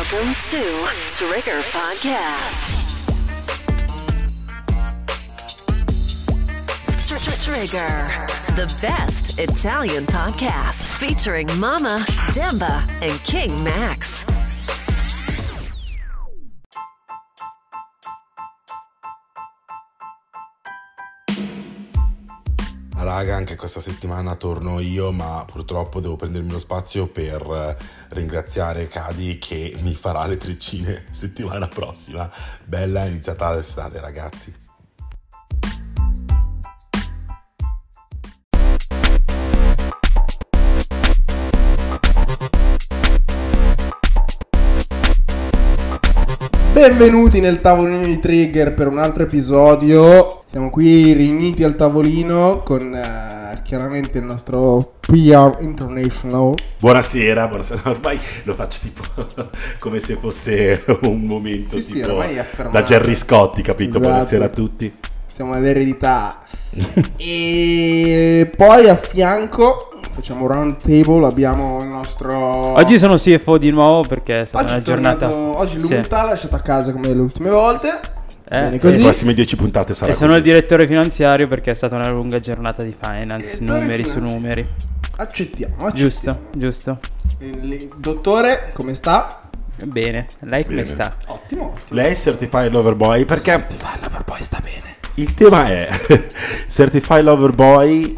Welcome 0.00 0.34
to 0.48 0.62
Trigger 1.08 1.60
Podcast. 1.68 3.04
Tr- 7.06 7.16
tr- 7.16 7.50
Trigger, 7.50 8.02
the 8.56 8.78
best 8.80 9.38
Italian 9.38 10.06
podcast 10.06 10.98
featuring 10.98 11.48
Mama, 11.58 12.02
Demba, 12.32 12.82
and 13.02 13.22
King 13.24 13.62
Max. 13.62 14.24
Raga, 23.12 23.34
anche 23.34 23.56
questa 23.56 23.80
settimana 23.80 24.36
torno 24.36 24.78
io, 24.78 25.10
ma 25.10 25.44
purtroppo 25.44 25.98
devo 25.98 26.14
prendermi 26.14 26.52
lo 26.52 26.60
spazio 26.60 27.08
per 27.08 27.42
eh, 27.42 27.76
ringraziare 28.10 28.86
Cadi 28.86 29.36
che 29.36 29.74
mi 29.80 29.96
farà 29.96 30.26
le 30.26 30.36
treccine 30.36 31.06
settimana 31.10 31.66
prossima. 31.66 32.30
Bella, 32.64 33.06
iniziata 33.06 33.52
l'estate, 33.52 34.00
ragazzi. 34.00 34.69
Benvenuti 46.80 47.40
nel 47.40 47.60
tavolino 47.60 48.04
di 48.04 48.18
Trigger 48.18 48.72
per 48.72 48.86
un 48.86 48.96
altro 48.96 49.24
episodio. 49.24 50.40
Siamo 50.46 50.70
qui 50.70 51.12
riuniti 51.12 51.62
al 51.62 51.76
tavolino 51.76 52.62
con 52.64 52.94
eh, 52.94 53.60
chiaramente 53.62 54.16
il 54.16 54.24
nostro 54.24 54.94
PR 54.98 55.58
International. 55.60 56.54
Buonasera, 56.78 57.48
buonasera. 57.48 57.82
Ormai 57.90 58.18
lo 58.44 58.54
faccio 58.54 58.78
tipo 58.80 59.02
come 59.78 59.98
se 59.98 60.14
fosse 60.16 60.82
un 61.02 61.20
momento 61.20 61.76
Sì, 61.76 61.82
sì, 61.82 61.92
tipo 61.92 62.12
ormai 62.12 62.36
è 62.36 62.38
affermato. 62.38 62.78
da 62.78 62.82
Gerry 62.82 63.14
Scotti, 63.14 63.60
capito? 63.60 63.98
Esatto. 63.98 64.08
Buonasera 64.08 64.44
a 64.46 64.48
tutti. 64.48 64.94
Siamo 65.40 65.54
all'eredità. 65.54 66.42
e 67.16 68.52
poi 68.54 68.86
a 68.90 68.94
fianco 68.94 69.90
facciamo 70.10 70.46
round 70.46 70.76
table, 70.76 71.24
abbiamo 71.24 71.80
il 71.82 71.88
nostro... 71.88 72.36
Oggi 72.36 72.98
sono 72.98 73.14
CFO 73.16 73.56
di 73.56 73.70
nuovo 73.70 74.02
perché 74.06 74.42
è 74.42 74.44
stata 74.44 74.64
Oggi 74.64 74.72
una 74.74 74.82
è 74.82 74.84
tornato- 74.84 75.18
giornata. 75.28 75.58
Oggi 75.60 75.76
Sì. 75.76 75.88
l'umiltà 75.88 76.22
l'ha 76.24 76.28
lasciata 76.28 76.56
a 76.56 76.60
casa 76.60 76.92
come 76.92 77.08
le 77.14 77.20
ultime 77.20 77.48
volte. 77.48 77.88
Eh, 77.88 78.60
Bene 78.60 78.72
sì. 78.72 78.78
così. 78.80 78.96
Le 78.98 79.02
prossime 79.04 79.32
10 79.32 79.56
puntate 79.56 79.94
sarà 79.94 80.12
E 80.12 80.14
sono 80.14 80.26
così. 80.26 80.38
il 80.40 80.44
direttore 80.44 80.86
finanziario 80.86 81.48
perché 81.48 81.70
è 81.70 81.74
stata 81.74 81.96
una 81.96 82.10
lunga 82.10 82.38
giornata 82.38 82.82
di 82.82 82.92
finance, 82.94 83.60
Direttore 83.60 83.80
numeri 83.80 84.04
su 84.04 84.10
finanziario. 84.10 84.40
numeri. 84.42 84.66
Accettiamo, 85.16 85.74
accettiamo. 85.86 85.94
Giusto, 85.94 86.38
giusto. 86.52 86.98
Il 87.38 87.88
dottore, 87.96 88.72
come 88.74 88.92
sta? 88.94 89.40
Bene, 89.84 90.26
lei 90.40 90.64
come 90.64 90.82
Bene. 90.82 90.86
sta? 90.86 91.16
Ottimo, 91.28 91.68
ottimo. 91.68 91.98
Lei 91.98 92.12
è 92.12 92.14
Certified 92.14 92.70
Lover 92.70 92.94
Boy 92.94 93.24
perché 93.24 93.52
Certified 93.52 94.02
Lover 94.02 94.24
Boy 94.24 94.42
sta 94.42 94.60
bene. 94.62 94.98
Il 95.14 95.34
tema 95.34 95.68
è 95.68 95.88
Certified 96.68 97.22
Lover 97.24 97.50
Boy. 97.52 98.16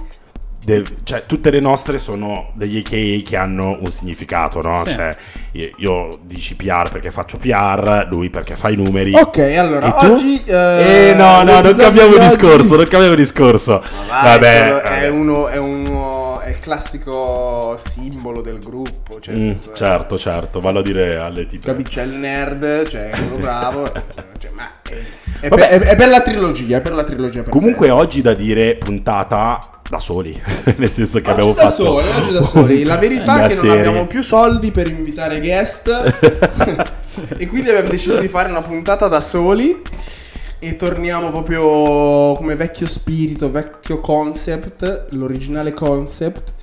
de- 0.64 0.84
cioè, 1.02 1.24
tutte 1.26 1.50
le 1.50 1.58
nostre 1.58 1.98
sono 1.98 2.52
degli 2.54 2.78
AKA 2.78 3.28
che 3.28 3.36
hanno 3.36 3.76
un 3.80 3.90
significato, 3.90 4.60
no? 4.62 4.84
Sì. 4.86 4.94
Cioè, 4.94 5.16
io, 5.52 5.70
io 5.76 6.18
dici 6.24 6.54
PR 6.54 6.88
perché 6.90 7.10
faccio 7.10 7.38
PR, 7.38 8.06
lui 8.10 8.30
perché 8.30 8.54
fa 8.54 8.68
i 8.68 8.76
numeri. 8.76 9.14
Ok, 9.14 9.38
allora 9.38 9.96
oggi. 10.08 10.40
Eh, 10.44 11.14
no, 11.16 11.42
no, 11.42 11.60
non 11.60 11.74
cambiamo 11.74 12.14
oggi- 12.14 12.20
discorso, 12.20 12.76
non 12.76 12.86
cambiamo 12.86 13.14
discorso. 13.16 13.82
Vai, 14.08 14.22
Vabbè, 14.22 14.64
è 14.64 14.70
vabbè. 14.82 15.08
uno, 15.08 15.48
è 15.48 15.56
uno. 15.58 15.91
Classico 16.76 17.76
simbolo 17.76 18.40
del 18.40 18.58
gruppo. 18.58 19.20
Cioè, 19.20 19.34
Mm, 19.34 19.50
senso, 19.50 19.72
certo, 19.74 20.16
certo, 20.16 20.58
vallo 20.60 20.78
a 20.78 20.82
dire 20.82 21.16
alle 21.18 21.46
tipe. 21.46 21.66
Capi, 21.66 21.82
c'è 21.82 22.02
il 22.04 22.14
nerd, 22.14 22.84
c'è 22.88 23.10
quello 23.14 23.36
bravo. 23.36 23.92
cioè, 24.38 24.50
ma 24.54 24.70
è, 24.82 24.94
è 25.40 25.48
Vabbè. 25.48 25.68
per, 25.68 25.80
è- 25.80 25.88
è 25.90 25.96
per 25.96 26.08
la 26.08 26.22
trilogia, 26.22 26.78
è 26.78 26.80
per 26.80 26.94
la 26.94 27.04
trilogia. 27.04 27.42
perfetta. 27.42 27.50
Comunque 27.58 27.90
oggi 27.90 28.22
da 28.22 28.32
dire 28.32 28.76
puntata 28.76 29.80
da 29.86 29.98
soli, 29.98 30.40
nel 30.76 30.88
senso 30.88 31.20
che 31.20 31.30
Oggi 31.30 31.40
abbiamo 31.40 31.52
da 31.52 31.60
fatto 31.68 31.74
soli, 31.84 32.08
oggi 32.08 32.32
da 32.32 32.42
soli. 32.42 32.84
La 32.84 32.96
verità 32.96 33.44
è 33.44 33.48
che 33.48 33.54
non 33.54 33.64
serie. 33.64 33.78
abbiamo 33.86 34.06
più 34.06 34.22
soldi 34.22 34.70
per 34.70 34.86
invitare 34.88 35.40
guest. 35.40 35.88
e 37.36 37.46
quindi 37.48 37.68
abbiamo 37.68 37.90
deciso 37.90 38.16
di 38.16 38.28
fare 38.28 38.48
una 38.48 38.62
puntata 38.62 39.08
da 39.08 39.20
soli. 39.20 39.78
E 40.64 40.76
torniamo 40.76 41.30
proprio 41.30 42.36
come 42.36 42.54
vecchio 42.54 42.86
spirito, 42.86 43.50
vecchio 43.50 43.98
concept, 43.98 45.08
l'originale 45.10 45.74
concept. 45.74 46.54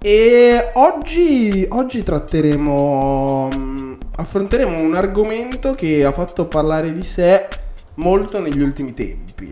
E 0.00 0.70
oggi, 0.72 1.66
oggi 1.68 2.02
tratteremo, 2.02 3.50
mm, 3.54 3.94
affronteremo 4.16 4.80
un 4.80 4.94
argomento 4.94 5.74
che 5.74 6.06
ha 6.06 6.12
fatto 6.12 6.46
parlare 6.46 6.90
di 6.90 7.04
sé 7.04 7.46
molto 7.96 8.40
negli 8.40 8.62
ultimi 8.62 8.94
tempi. 8.94 9.50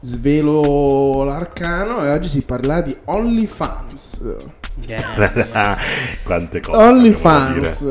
Svelo 0.00 1.24
l'arcano 1.24 2.02
e 2.02 2.08
oggi 2.08 2.28
si 2.28 2.40
parla 2.40 2.80
di 2.80 2.96
OnlyFans. 3.04 4.22
Yeah. 4.86 5.76
Quante 6.24 6.60
cose. 6.60 6.82
OnlyFans, 6.82 7.86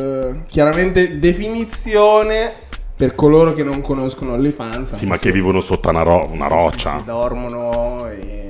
chiaramente 0.48 1.20
definizione 1.20 2.68
per 3.00 3.16
coloro 3.16 3.54
che 3.54 3.64
non 3.64 3.80
conoscono 3.80 4.34
OnlyFans. 4.34 4.92
Sì, 4.92 5.06
ma 5.06 5.18
che 5.18 5.32
vivono 5.32 5.62
sotto 5.62 5.88
una, 5.88 6.02
ro- 6.02 6.28
una 6.30 6.48
roccia. 6.48 7.00
sì, 7.00 7.06
dormono 7.06 8.06
e, 8.10 8.49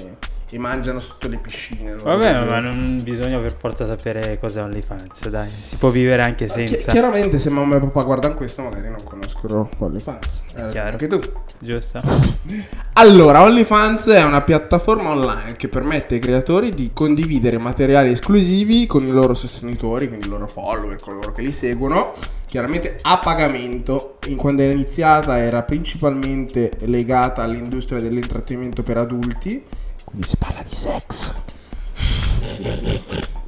e 0.52 0.58
mangiano 0.58 1.00
sotto 1.00 1.28
le 1.28 1.38
piscine. 1.38 1.96
Vabbè, 1.96 2.32
Proprio- 2.34 2.46
ma 2.46 2.60
non 2.60 3.00
bisogna 3.04 3.38
per 3.40 3.56
forza 3.58 3.86
sapere 3.86 4.38
cosa 4.40 4.62
è 4.62 4.64
OnlyFans, 4.64 5.28
dai. 5.30 5.50
Si 5.50 5.76
può 5.76 5.90
vivere 5.90 6.24
anche 6.24 6.46
Chi- 6.46 6.68
senza. 6.68 6.92
chiaramente 6.92 7.38
se 7.40 7.50
mamma 7.50 7.76
e 7.76 7.80
papà 7.80 8.04
guardano 8.04 8.34
questo 8.36 8.64
magari 8.64 8.90
non 8.90 9.04
conoscono 9.04 9.70
OnlyFans. 9.78 10.42
Eh, 10.56 10.66
chiaro. 10.72 10.92
Anche 10.92 11.08
tu. 11.08 11.20
Giusto? 11.60 12.02
Allora, 12.94 13.44
OnlyFans 13.44 14.08
è 14.08 14.24
una 14.24 14.42
piattaforma 14.42 15.12
online 15.12 15.54
che 15.56 15.70
permette 15.70 16.16
ai 16.16 16.20
creatori 16.20 16.74
di 16.74 16.92
condividere 16.94 17.58
materiali 17.58 18.12
esclusivi 18.12 18.88
con 18.88 19.06
i 19.06 19.10
loro 19.12 19.34
sostenitori, 19.34 20.08
quindi 20.10 20.26
i 20.26 20.30
loro 20.30 20.48
follower, 20.48 21.00
coloro 21.00 21.32
che 21.32 21.42
li 21.42 21.52
seguono, 21.54 22.12
chiaramente 22.46 22.98
a 23.02 23.18
pagamento. 23.20 24.18
In 24.28 24.36
quando 24.36 24.64
era 24.64 24.74
iniziata 24.74 25.38
era 25.40 25.64
principalmente 25.64 26.72
legata 26.82 27.42
all'industria 27.42 28.02
dell'intrattenimento 28.02 28.84
per 28.84 28.98
adulti, 28.98 29.64
quindi 30.10 30.28
si 30.28 30.38
parla 30.38 30.62
di 30.68 30.76
sex. 30.76 31.34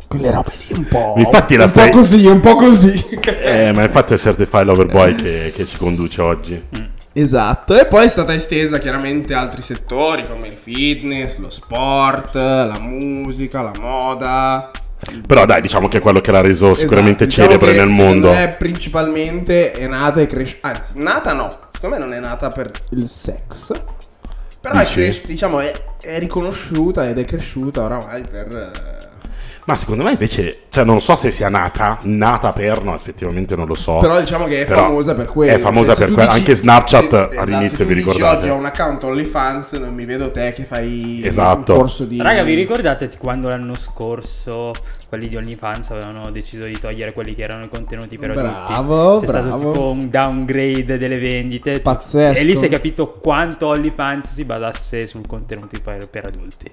Quelle 0.07 0.31
robe 0.31 0.51
lì 0.67 0.75
un 0.75 0.85
po'. 0.85 1.13
Infatti 1.17 1.55
la 1.55 1.63
un 1.63 1.69
stai- 1.69 1.89
po' 1.89 1.97
così, 1.97 2.25
un 2.25 2.39
po' 2.41 2.55
così. 2.55 3.05
Eh, 3.41 3.71
ma 3.71 3.83
infatti 3.83 4.13
è 4.13 4.17
Certified 4.17 4.65
Lover 4.65 4.87
Boy 4.87 5.15
che, 5.15 5.53
che 5.55 5.65
ci 5.65 5.77
conduce 5.77 6.21
oggi. 6.21 6.61
Esatto, 7.13 7.77
e 7.79 7.85
poi 7.87 8.05
è 8.05 8.07
stata 8.09 8.33
estesa 8.33 8.77
chiaramente 8.77 9.33
a 9.33 9.39
altri 9.41 9.61
settori 9.61 10.25
come 10.27 10.47
il 10.47 10.53
fitness, 10.53 11.37
lo 11.39 11.49
sport, 11.49 12.35
la 12.35 12.77
musica, 12.79 13.61
la 13.61 13.73
moda. 13.79 14.71
Però 15.25 15.45
dai, 15.45 15.61
diciamo 15.61 15.87
che 15.87 15.97
è 15.97 16.01
quello 16.01 16.21
che 16.21 16.31
l'ha 16.31 16.41
reso 16.41 16.73
sicuramente 16.73 17.25
Esatto, 17.25 17.47
diciamo 17.47 17.47
celebre 17.59 17.71
che 17.71 17.85
nel 17.85 17.89
secondo 17.95 18.27
mondo. 18.27 18.31
me 18.39 18.55
principalmente 18.57 19.71
è 19.71 19.87
nata 19.87 20.21
e 20.21 20.27
cresciuta, 20.27 20.67
anzi, 20.69 20.87
nata 20.93 21.33
no, 21.33 21.49
secondo 21.73 21.95
me 21.97 22.01
non 22.01 22.13
è 22.13 22.19
nata 22.19 22.49
per 22.49 22.71
il 22.91 23.07
sex. 23.07 23.71
Però 24.61 24.75
è, 24.75 24.85
cres- 24.85 25.25
diciamo, 25.25 25.59
è, 25.59 25.73
è 25.99 26.19
riconosciuta 26.19 27.09
ed 27.09 27.17
è 27.17 27.25
cresciuta 27.25 27.81
oramai 27.81 28.21
per... 28.21 29.00
eh, 29.61 29.63
Ma 29.65 29.75
secondo 29.75 30.03
me 30.03 30.11
invece, 30.11 30.61
cioè 30.69 30.83
non 30.83 30.99
so 31.01 31.15
se 31.15 31.31
sia 31.31 31.49
nata, 31.49 31.97
nata 32.03 32.51
per, 32.51 32.83
no, 32.83 32.95
effettivamente 32.95 33.55
non 33.55 33.67
lo 33.67 33.75
so. 33.75 33.97
Però 33.99 34.19
diciamo 34.19 34.45
che 34.45 34.61
è 34.63 34.65
Però 34.65 34.81
famosa 34.83 35.13
per 35.15 35.27
quello. 35.27 35.53
È 35.53 35.57
famosa 35.59 35.93
Cioè, 35.95 36.05
per 36.05 36.13
quello. 36.15 36.29
Anche 36.29 36.53
Snapchat 36.55 37.09
se- 37.09 37.15
esatto, 37.17 37.39
all'inizio 37.39 37.77
tu 37.77 37.85
vi 37.85 37.93
ricordate. 37.93 38.37
oggi 38.37 38.49
ho 38.49 38.55
un 38.55 38.65
account 38.65 39.03
OnlyFans, 39.03 39.71
non 39.73 39.93
mi 39.93 40.05
vedo 40.05 40.31
te 40.31 40.51
che 40.53 40.63
fai 40.63 41.21
Esatto. 41.23 41.73
un 41.73 41.77
corso 41.79 42.05
di... 42.05 42.21
Raga, 42.21 42.43
vi 42.43 42.53
ricordate 42.55 43.09
quando 43.17 43.49
l'anno 43.49 43.75
scorso 43.75 44.73
quelli 45.07 45.27
di 45.27 45.35
OnlyFans 45.35 45.89
avevano 45.91 46.31
deciso 46.31 46.63
di 46.63 46.79
togliere 46.79 47.11
quelli 47.13 47.35
che 47.35 47.43
erano 47.43 47.65
i 47.65 47.69
contenuti 47.69 48.17
per 48.17 48.31
adulti? 48.31 48.49
Bravo, 48.67 49.19
C'è 49.19 49.25
stato 49.27 49.47
bravo. 49.47 49.71
tipo 49.71 49.89
un 49.91 50.09
downgrade 50.09 50.97
delle 50.97 51.17
vendite. 51.19 51.81
Pazzesco. 51.81 52.39
E 52.39 52.43
lì 52.43 52.55
si 52.55 52.65
è 52.65 52.69
capito 52.69 53.11
quanto 53.21 53.67
OnlyFans 53.67 54.31
si 54.31 54.45
basasse 54.45 55.05
sul 55.07 55.27
contenuti 55.27 55.79
per, 55.81 56.07
per 56.09 56.25
adulti. 56.25 56.71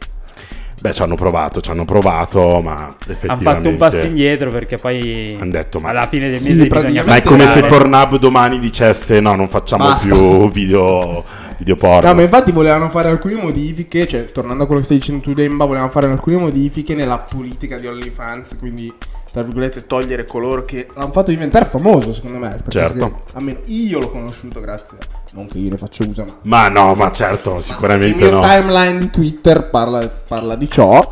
Beh, 0.80 0.92
ci 0.92 1.02
hanno 1.02 1.16
provato, 1.16 1.60
ci 1.60 1.70
hanno 1.70 1.84
provato, 1.84 2.60
ma 2.62 2.76
Hanno 2.76 2.94
effettivamente... 3.08 3.44
fatto 3.44 3.68
un 3.68 3.76
passo 3.76 4.06
indietro 4.06 4.50
perché 4.50 4.76
poi 4.76 5.36
Han 5.40 5.50
detto, 5.50 5.80
ma- 5.80 5.88
alla 5.88 6.06
fine 6.06 6.26
del 6.26 6.36
Sì, 6.36 6.50
mese 6.50 6.66
praticamente- 6.68 7.02
bisogna 7.02 7.04
Ma 7.04 7.16
è 7.16 7.22
come 7.22 7.46
se. 7.46 7.62
Pornhub 7.68 8.16
domani 8.18 8.58
dicesse 8.58 9.18
no, 9.20 9.34
non 9.34 9.48
facciamo 9.48 9.84
Basta. 9.84 10.06
più 10.08 10.50
video, 10.50 11.24
video 11.58 11.74
porno. 11.74 12.08
No, 12.08 12.14
ma 12.14 12.22
infatti 12.22 12.52
volevano 12.52 12.88
fare 12.90 13.08
alcune 13.08 13.34
modifiche, 13.34 14.06
cioè 14.06 14.24
tornando 14.26 14.62
a 14.62 14.66
quello 14.66 14.80
che 14.80 14.86
stai 14.86 14.98
dicendo 14.98 15.20
tu 15.22 15.34
Demba, 15.34 15.64
volevano 15.64 15.90
fare 15.90 16.06
alcune 16.06 16.36
modifiche 16.36 16.94
nella 16.94 17.18
politica 17.18 17.76
di 17.76 17.86
OnlyFans, 17.86 18.56
quindi 18.58 18.92
tra 19.30 19.42
virgolette, 19.42 19.86
togliere 19.86 20.24
coloro 20.24 20.64
che 20.64 20.88
l'hanno 20.94 21.12
fatto 21.12 21.30
diventare 21.30 21.64
famoso, 21.66 22.12
secondo 22.12 22.38
me. 22.38 22.58
Certo. 22.68 23.22
Almeno 23.34 23.58
io 23.66 23.98
l'ho 24.00 24.10
conosciuto 24.10 24.60
grazie. 24.60 24.96
Non 25.32 25.46
che 25.46 25.58
io 25.58 25.68
ne 25.68 25.76
faccio 25.76 26.08
uso, 26.08 26.24
ma... 26.24 26.36
Ma 26.42 26.68
no, 26.70 26.94
ma 26.94 27.12
certo, 27.12 27.56
Il 27.56 27.62
sicuramente 27.62 28.16
mio 28.24 28.30
no. 28.30 28.40
timeline 28.40 28.98
di 28.98 29.10
Twitter 29.10 29.68
parla, 29.68 30.08
parla 30.08 30.54
di 30.56 30.70
ciò. 30.70 31.06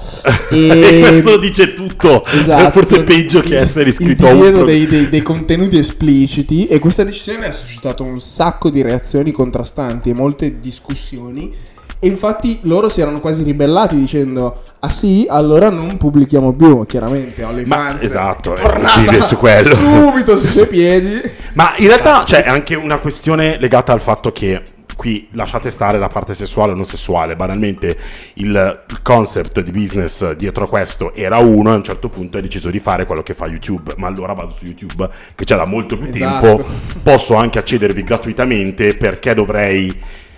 E 0.50 0.68
e 0.96 1.00
questo 1.00 1.36
dice 1.36 1.74
tutto. 1.74 2.24
Esatto. 2.24 2.66
È 2.68 2.70
forse 2.70 3.02
peggio 3.02 3.40
che 3.40 3.48
Il- 3.48 3.54
essere 3.56 3.82
il 3.84 3.88
iscritto 3.90 4.26
a 4.26 4.32
un 4.32 4.50
pro- 4.52 4.64
dei, 4.64 4.86
dei- 4.86 5.08
dei 5.10 5.22
contenuti 5.22 5.76
espliciti 5.76 6.66
e 6.66 6.78
questa 6.78 7.04
decisione 7.04 7.48
ha 7.48 7.52
suscitato 7.52 8.02
un 8.02 8.18
sacco 8.20 8.70
di 8.70 8.80
reazioni 8.80 9.30
contrastanti 9.32 10.08
e 10.08 10.14
molte 10.14 10.58
discussioni 10.60 11.52
e 11.98 12.06
infatti 12.08 12.58
loro 12.62 12.88
si 12.88 13.00
erano 13.00 13.20
quasi 13.20 13.42
ribellati 13.42 13.96
dicendo 13.96 14.62
ah 14.80 14.90
sì? 14.90 15.26
Allora 15.28 15.70
non 15.70 15.96
pubblichiamo 15.96 16.52
più. 16.52 16.84
Chiaramente 16.86 17.42
OnlyFans 17.42 18.02
esatto, 18.02 18.54
eh, 18.54 18.60
tornata 18.60 19.00
vive 19.00 19.22
su 19.22 19.36
quello. 19.36 19.74
subito 19.76 20.36
sui 20.36 20.48
suoi 20.48 20.66
piedi. 20.68 21.20
Ma 21.54 21.74
in 21.76 21.86
realtà 21.86 22.22
c'è 22.24 22.44
anche 22.46 22.74
una 22.74 22.98
questione 22.98 23.56
legata 23.58 23.92
al 23.92 24.00
fatto 24.00 24.32
che 24.32 24.62
qui 24.96 25.28
lasciate 25.32 25.70
stare 25.70 25.98
la 25.98 26.08
parte 26.08 26.34
sessuale 26.34 26.72
o 26.72 26.74
non 26.74 26.86
sessuale, 26.86 27.36
banalmente 27.36 27.96
il, 28.34 28.84
il 28.88 29.02
concept 29.02 29.60
di 29.60 29.70
business 29.70 30.32
dietro 30.32 30.64
a 30.64 30.68
questo 30.68 31.14
era 31.14 31.36
uno 31.36 31.68
e 31.70 31.72
a 31.74 31.76
un 31.76 31.84
certo 31.84 32.08
punto 32.08 32.38
hai 32.38 32.42
deciso 32.42 32.70
di 32.70 32.80
fare 32.80 33.04
quello 33.04 33.22
che 33.22 33.34
fa 33.34 33.46
YouTube, 33.46 33.92
ma 33.98 34.06
allora 34.06 34.32
vado 34.32 34.50
su 34.50 34.64
YouTube 34.64 35.08
che 35.34 35.44
c'è 35.44 35.56
da 35.56 35.66
molto 35.66 35.98
più 35.98 36.10
Esatto. 36.12 36.46
tempo, 36.46 36.64
posso 37.02 37.34
anche 37.34 37.58
accedervi 37.58 38.02
gratuitamente 38.02 38.96
perché 38.96 39.34
dovrei 39.34 39.94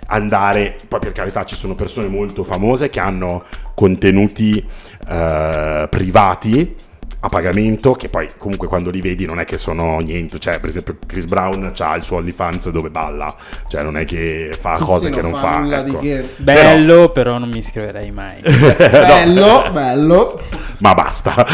andare, 0.09 0.75
poi 0.87 0.99
per 0.99 1.11
carità 1.11 1.43
ci 1.45 1.55
sono 1.55 1.75
persone 1.75 2.07
molto 2.07 2.43
famose 2.43 2.89
che 2.89 2.99
hanno 2.99 3.43
contenuti 3.73 4.63
eh, 5.07 5.87
privati 5.89 6.75
a 7.21 7.27
pagamento 7.27 7.91
che 7.93 8.07
poi 8.07 8.29
comunque 8.37 8.67
quando 8.69 8.89
li 8.89 9.01
vedi 9.01 9.25
non 9.25 9.39
è 9.41 9.45
che 9.45 9.57
sono 9.57 9.99
niente 9.99 10.39
cioè 10.39 10.59
per 10.61 10.69
esempio 10.69 10.97
Chris 11.05 11.25
Brown 11.25 11.73
ha 11.77 11.95
il 11.95 12.03
suo 12.03 12.17
OnlyFans 12.17 12.69
dove 12.69 12.89
balla 12.89 13.35
cioè 13.67 13.83
non 13.83 13.97
è 13.97 14.05
che 14.05 14.57
fa 14.57 14.75
Sì, 14.75 14.83
cose 14.83 15.07
sì, 15.07 15.13
che 15.13 15.21
non, 15.21 15.33
fa, 15.33 15.57
nulla 15.57 15.81
di 15.81 15.91
ecco. 15.91 15.99
che. 15.99 16.29
Bello, 16.37 17.09
però 17.09 17.37
non 17.37 17.49
mi 17.49 17.57
iscriverei 17.57 18.11
mai. 18.11 18.39
bello 18.41 19.69
bello 19.71 20.41
ma 20.77 20.93
basta 20.93 21.45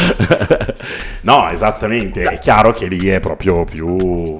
no 1.22 1.48
esattamente 1.48 2.22
è 2.22 2.38
chiaro 2.38 2.70
che 2.72 2.86
lì 2.86 3.08
è 3.08 3.18
proprio 3.18 3.64
più 3.64 4.38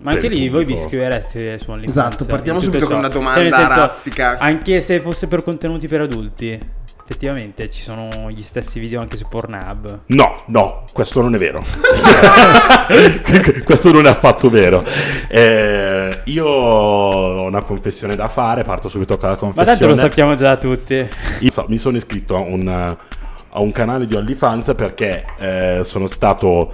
Ma 0.00 0.12
anche 0.12 0.28
lì 0.28 0.48
voi 0.48 0.64
vi 0.64 0.74
iscrivereste 0.74 1.58
su 1.58 1.70
OnlyFans? 1.70 1.96
Esatto, 1.96 2.24
partiamo 2.24 2.58
in 2.58 2.64
tutto 2.64 2.78
subito 2.78 2.90
con 2.90 2.98
una 3.04 3.08
domanda 3.08 3.56
senso, 3.56 3.74
raffica. 3.74 4.36
Anche 4.38 4.80
se 4.80 5.00
fosse 5.00 5.26
per 5.26 5.42
contenuti 5.42 5.88
per 5.88 6.02
adulti, 6.02 6.56
effettivamente 7.02 7.68
ci 7.68 7.82
sono 7.82 8.30
gli 8.30 8.42
stessi 8.42 8.78
video 8.78 9.00
anche 9.00 9.16
su 9.16 9.26
Pornhub. 9.28 10.02
No, 10.06 10.36
no, 10.46 10.84
questo 10.92 11.20
non 11.20 11.34
è 11.34 11.38
vero. 11.38 11.64
questo 13.64 13.90
non 13.90 14.06
è 14.06 14.10
affatto 14.10 14.48
vero. 14.50 14.84
Eh, 15.26 16.20
io 16.24 16.46
ho 16.46 17.42
una 17.42 17.62
confessione 17.62 18.14
da 18.14 18.28
fare, 18.28 18.62
parto 18.62 18.88
subito 18.88 19.18
con 19.18 19.30
la 19.30 19.34
Ma 19.34 19.40
confessione. 19.40 19.78
tanto 19.78 19.86
lo 19.88 19.96
sappiamo 19.96 20.36
già 20.36 20.56
tutti. 20.58 21.08
Io 21.40 21.50
so- 21.50 21.64
mi 21.66 21.78
sono 21.78 21.96
iscritto 21.96 22.36
a 22.36 22.40
un, 22.40 22.68
a 22.68 23.58
un 23.60 23.72
canale 23.72 24.06
di 24.06 24.14
OnlyFans 24.14 24.74
perché 24.76 25.24
eh, 25.40 25.80
sono 25.82 26.06
stato 26.06 26.72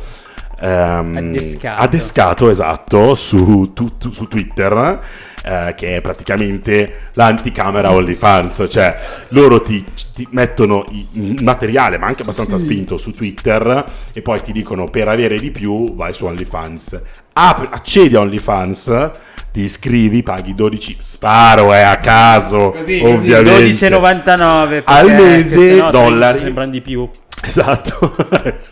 ehm, 0.60 1.16
Addescato. 1.16 1.82
addescato, 1.82 2.50
esatto, 2.50 3.14
su, 3.14 3.72
tu- 3.74 3.96
tu- 3.98 4.10
su 4.12 4.26
Twitter. 4.28 5.00
eh, 5.46 5.74
che 5.76 5.96
è 5.96 6.00
praticamente 6.00 7.10
l'anticamera 7.12 7.90
OnlyFans, 7.92 8.66
cioè 8.70 8.96
loro 9.28 9.60
ti, 9.60 9.84
ti 10.14 10.26
mettono 10.30 10.86
il 11.12 11.42
materiale, 11.42 11.98
ma 11.98 12.06
anche 12.06 12.22
abbastanza 12.22 12.56
spinto 12.56 12.96
su 12.96 13.10
Twitter, 13.10 13.84
e 14.14 14.22
poi 14.22 14.40
ti 14.40 14.52
dicono 14.52 14.88
per 14.88 15.08
avere 15.08 15.38
di 15.38 15.50
più 15.50 15.94
vai 15.96 16.14
su 16.14 16.24
OnlyFans. 16.24 16.98
Apri- 17.34 17.68
accedi 17.70 18.16
a 18.16 18.20
OnlyFans, 18.20 19.10
ti 19.54 19.60
iscrivi, 19.60 20.24
paghi 20.24 20.52
12, 20.52 20.98
sparo 21.00 21.72
è 21.72 21.78
a 21.78 21.98
caso, 21.98 22.70
Così, 22.70 22.98
così, 22.98 23.30
ovviamente. 23.30 23.88
12,99 23.88 24.68
perché 24.68 24.82
Al 24.86 25.10
mese, 25.12 25.76
dollari. 25.92 26.38
Sembrano 26.40 26.70
di 26.72 26.80
più. 26.80 27.08
Esatto, 27.40 28.16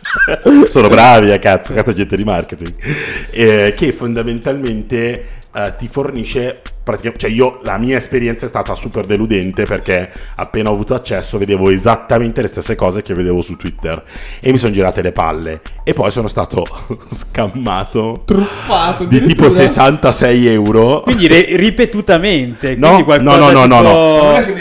sono 0.67 0.88
bravi 0.88 1.31
a 1.31 1.38
cazzo, 1.38 1.73
questa 1.73 1.93
è 1.93 1.94
gente 1.94 2.17
di 2.17 2.25
marketing, 2.25 2.75
Eh, 3.31 3.75
che 3.76 3.93
fondamentalmente 3.93 5.26
eh, 5.55 5.75
ti 5.79 5.87
fornisce, 5.87 6.62
cioè 7.17 7.31
io 7.31 7.61
la 7.62 7.79
mia 7.79 7.96
esperienza 7.96 8.46
è 8.46 8.49
stata 8.49 8.75
super 8.75 9.06
deludente 9.06 9.64
perché 9.64 10.11
appena 10.37 10.70
ho 10.70 10.73
avuto 10.73 10.94
accesso 10.94 11.38
vedevo 11.38 11.70
esattamente 11.70 12.43
le 12.43 12.49
stesse 12.49 12.75
cose 12.75 13.02
che 13.02 13.14
vedevo 13.14 13.40
su 13.40 13.56
Twitter 13.56 14.02
e 14.40 14.50
mi 14.50 14.58
sono 14.58 14.73
girate 14.73 15.02
le 15.02 15.12
palle 15.12 15.61
e 15.84 15.93
poi 15.93 16.11
sono 16.11 16.29
stato 16.29 16.64
scammato 17.11 18.23
truffato 18.25 19.05
di 19.05 19.20
tipo 19.20 19.44
addirittura. 19.44 19.69
66 19.69 20.46
euro. 20.49 21.00
Quindi 21.02 21.26
re- 21.26 21.56
ripetutamente. 21.56 22.75
No, 22.76 22.99
no, 23.00 23.37
no, 23.37 23.50
no, 23.50 23.81
no, 23.81 23.81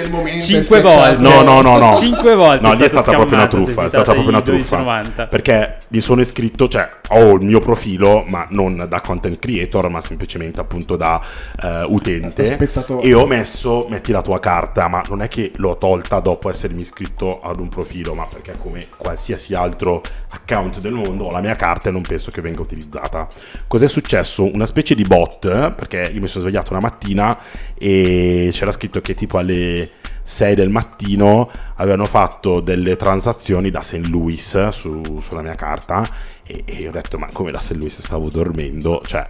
momento 0.09 0.37
è 0.37 0.39
5 0.39 0.63
schiacciato. 0.63 0.81
volte. 0.81 1.21
No, 1.21 1.41
no, 1.41 1.61
no, 1.61 1.77
no. 1.77 1.93
5 1.95 2.35
volte. 2.35 2.67
No, 2.67 2.73
lì 2.73 2.83
è 2.83 2.87
stata 2.87 3.11
proprio 3.11 3.37
una 3.37 3.47
truffa. 3.47 3.85
È 3.85 3.87
stata 3.87 4.11
proprio 4.11 4.29
una 4.29 4.41
truffa. 4.41 4.79
12,90. 4.79 5.27
Perché 5.27 5.77
mi 5.89 6.01
sono 6.01 6.21
iscritto, 6.21 6.67
cioè 6.67 6.89
ho 7.09 7.35
il 7.35 7.45
mio 7.45 7.59
profilo, 7.59 8.23
ma 8.27 8.45
non 8.49 8.85
da 8.87 9.01
content 9.01 9.39
creator, 9.39 9.89
ma 9.89 10.01
semplicemente 10.01 10.59
appunto 10.59 10.95
da 10.95 11.21
eh, 11.61 11.83
utente. 11.87 12.10
Spettatore. 12.45 13.07
E 13.07 13.13
ho 13.13 13.25
messo, 13.25 13.87
metti 13.89 14.11
la 14.11 14.21
tua 14.21 14.39
carta, 14.39 14.87
ma 14.87 15.03
non 15.07 15.21
è 15.21 15.27
che 15.27 15.51
l'ho 15.55 15.77
tolta 15.77 16.19
dopo 16.19 16.49
essermi 16.49 16.81
iscritto 16.81 17.41
ad 17.41 17.59
un 17.59 17.69
profilo, 17.69 18.13
ma 18.13 18.25
perché 18.25 18.55
come 18.57 18.87
qualsiasi 18.95 19.53
altro 19.53 20.01
account 20.29 20.79
del 20.79 20.93
mondo 20.93 21.25
ho 21.25 21.31
la 21.31 21.41
mia 21.41 21.55
carta 21.55 21.89
e 21.89 21.91
non 21.91 22.01
penso 22.01 22.31
che 22.31 22.41
venga 22.41 22.61
utilizzata. 22.61 23.27
Cos'è 23.67 23.87
successo? 23.87 24.43
Una 24.43 24.65
specie 24.65 24.95
di 24.95 25.03
bot, 25.03 25.71
perché 25.71 26.09
io 26.13 26.21
mi 26.21 26.27
sono 26.27 26.43
svegliato 26.43 26.71
una 26.71 26.81
mattina 26.81 27.37
e 27.77 28.49
c'era 28.51 28.71
scritto 28.71 29.01
che 29.01 29.13
tipo 29.13 29.37
alle 29.37 29.89
6 30.23 30.55
del 30.55 30.69
mattino 30.69 31.49
avevano 31.75 32.05
fatto 32.05 32.59
delle 32.59 32.95
transazioni 32.95 33.69
da 33.69 33.81
St. 33.81 34.07
Louis 34.07 34.69
su- 34.69 35.19
sulla 35.21 35.41
mia 35.41 35.55
carta 35.55 36.07
e, 36.45 36.63
e 36.65 36.87
ho 36.87 36.91
detto 36.91 37.17
ma 37.17 37.27
come 37.33 37.51
da 37.51 37.59
St. 37.59 37.71
Louis 37.71 37.99
stavo 37.99 38.29
dormendo 38.29 39.01
cioè 39.05 39.25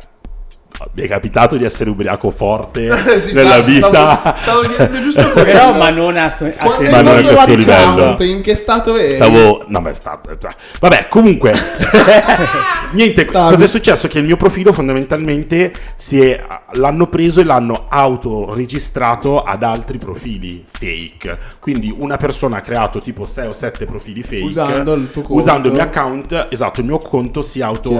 mi 0.94 1.03
è 1.03 1.07
capitato 1.07 1.57
di 1.57 1.63
essere 1.63 1.89
ubriaco 1.89 2.31
forte 2.31 2.89
Sì, 3.19 3.33
nella 3.33 3.62
stavo- 3.63 3.65
vita 3.65 3.89
Stavo, 3.89 4.38
stavo 4.38 4.62
dicendo 4.65 5.00
giusto 5.01 5.29
quello. 5.31 5.45
Però, 5.45 5.73
ma 5.77 5.89
non 5.89 6.18
a, 6.18 6.29
so- 6.29 6.45
a 6.57 6.81
Ma 6.89 7.01
non 7.01 7.18
a 7.18 7.21
questo 7.21 7.53
livello. 7.56 8.15
In 8.19 8.41
che 8.41 8.56
stato 8.56 8.95
eri? 8.97 9.12
Stavo. 9.13 9.63
No, 9.68 9.81
beh, 9.81 9.94
sta... 9.94 10.19
cioè, 10.39 10.51
Vabbè, 10.79 11.07
comunque. 11.09 11.53
Niente, 12.91 13.23
Stavi. 13.23 13.51
cosa 13.53 13.63
è 13.63 13.68
successo? 13.68 14.07
Che 14.07 14.19
il 14.19 14.25
mio 14.25 14.38
profilo 14.38 14.73
fondamentalmente 14.73 15.71
si 15.95 16.21
è. 16.21 16.44
L'hanno 16.74 17.07
preso 17.07 17.41
e 17.41 17.44
l'hanno 17.44 17.85
autoregistrato 17.89 19.44
ad 19.44 19.63
altri 19.63 19.97
profili 19.97 20.63
fake. 20.69 21.38
Quindi 21.59 21.94
una 21.97 22.17
persona 22.17 22.57
ha 22.57 22.62
creato 22.62 23.00
tipo 23.00 23.25
6 23.25 23.47
o 23.47 23.51
7 23.53 23.85
profili 23.85 24.24
fake. 24.24 24.44
Usando 24.45 24.94
il 24.94 25.12
tuo 25.12 25.21
conto. 25.21 25.38
Usando 25.41 25.67
il 25.67 25.74
mio 25.74 25.83
account, 25.83 26.47
esatto, 26.50 26.79
il 26.79 26.85
mio 26.85 26.97
conto 26.97 27.41
si 27.41 27.62
auto. 27.62 27.91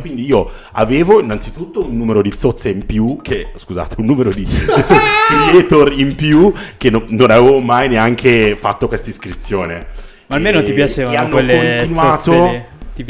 Quindi 0.00 0.24
io 0.26 0.50
avevo 0.72 1.20
innanzitutto 1.20 1.84
un 1.84 1.96
numero 1.96 2.17
di 2.22 2.32
zozze 2.36 2.68
in 2.68 2.84
più, 2.86 3.18
che 3.22 3.48
scusate, 3.54 3.96
un 3.98 4.06
numero 4.06 4.30
di 4.30 4.46
creator 5.28 5.92
in 5.92 6.14
più 6.14 6.52
che 6.76 6.90
non, 6.90 7.04
non 7.08 7.30
avevo 7.30 7.58
mai 7.60 7.88
neanche 7.88 8.56
fatto 8.56 8.88
questa 8.88 9.10
iscrizione. 9.10 9.86
Ma 10.26 10.36
almeno 10.36 10.58
E- 10.60 10.62
ti 10.64 10.70
e 10.72 10.74
piacevano 10.74 11.16
hanno 11.16 11.28
quelle 11.30 11.76
continuato- 11.78 12.64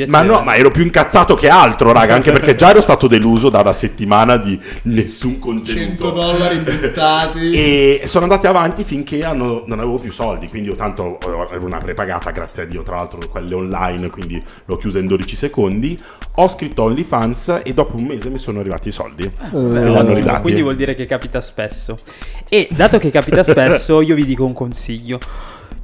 Ma 0.07 0.23
no, 0.23 0.42
ma 0.42 0.57
ero 0.57 0.71
più 0.71 0.83
incazzato 0.83 1.35
che 1.35 1.49
altro, 1.49 1.92
raga, 1.92 2.14
anche 2.14 2.33
perché 2.33 2.54
già 2.54 2.71
ero 2.71 2.80
stato 2.80 3.07
deluso 3.07 3.50
da 3.50 3.61
una 3.61 3.73
settimana 3.73 4.37
di 4.37 4.59
nessun 4.83 5.38
contenuto. 5.38 5.73
100 5.80 6.11
dollari 6.11 6.59
buttati. 6.64 7.50
E 7.52 8.02
sono 8.07 8.25
andati 8.25 8.47
avanti 8.47 8.85
finché 8.85 9.25
hanno- 9.25 9.64
non 9.66 9.78
avevo 9.78 9.97
più 9.99 10.11
soldi, 10.12 10.49
quindi 10.49 10.68
io 10.68 10.75
tanto 10.75 11.18
ero 11.21 11.64
una 11.64 11.78
prepagata, 11.78 12.30
grazie 12.30 12.62
a 12.62 12.66
Dio, 12.66 12.83
tra 12.83 12.97
l'altro 12.97 13.21
quelle 13.28 13.54
online, 13.54 14.11
quindi 14.11 14.42
l'ho 14.64 14.76
chiusa 14.76 14.99
in 14.99 15.07
12 15.07 15.37
secondi. 15.37 15.99
Ho 16.37 16.49
scritto 16.49 16.83
OnlyFans 16.85 17.61
e 17.64 17.75
dopo 17.75 17.97
un 17.97 18.04
mese 18.04 18.28
mi 18.30 18.38
sono 18.38 18.61
arrivati 18.61 18.88
i 18.88 18.92
soldi. 18.92 19.28
Ridati. 20.14 20.42
Quindi 20.42 20.62
vuol 20.62 20.76
dire 20.76 20.95
che 20.95 21.07
capita 21.07 21.40
spesso. 21.40 21.97
E 22.49 22.68
dato 22.71 22.99
che 22.99 23.11
capita 23.11 23.42
spesso, 23.42 24.00
io 24.00 24.14
vi 24.14 24.25
dico 24.25 24.45
un 24.45 24.52
consiglio. 24.52 25.18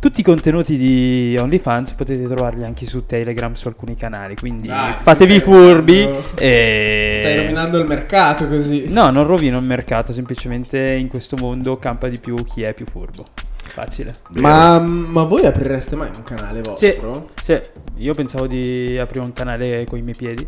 Tutti 0.05 0.21
i 0.21 0.23
contenuti 0.23 0.77
di 0.77 1.35
OnlyFans 1.41 1.93
potete 1.95 2.25
trovarli 2.27 2.63
anche 2.63 2.85
su 2.85 3.07
Telegram, 3.07 3.55
su 3.55 3.69
alcuni 3.69 3.97
canali. 3.97 4.37
Quindi 4.37 4.69
Dai, 4.69 4.93
fatevi 5.01 5.41
furbi. 5.41 6.03
rovinando- 6.05 6.29
E... 6.41 7.17
Stai 7.23 7.37
rovinando 7.39 7.79
il 7.79 7.87
mercato 7.87 8.47
così. 8.47 8.87
No, 8.91 9.09
non 9.09 9.27
rovino 9.27 9.59
il 9.59 9.65
mercato. 9.67 10.13
Semplicemente 10.13 10.79
in 10.79 11.09
questo 11.09 11.37
mondo 11.39 11.79
campa 11.79 12.09
di 12.09 12.19
più 12.19 12.35
chi 12.45 12.61
è 12.61 12.75
più 12.75 12.85
furbo. 12.85 13.25
Facile. 13.55 14.13
Ma, 14.33 14.79
ma 14.79 15.23
voi 15.23 15.47
aprireste 15.47 15.97
mai 15.97 16.11
un 16.15 16.23
canale 16.23 16.61
Sì, 16.77 16.89
vostro? 16.99 17.31
sì, 17.43 17.59
io 17.97 18.13
pensavo 18.13 18.47
di 18.47 18.99
aprire 18.99 19.25
un 19.25 19.33
canale 19.33 19.87
con 19.89 19.97
i 19.99 20.03
miei 20.03 20.15
piedi 20.17 20.47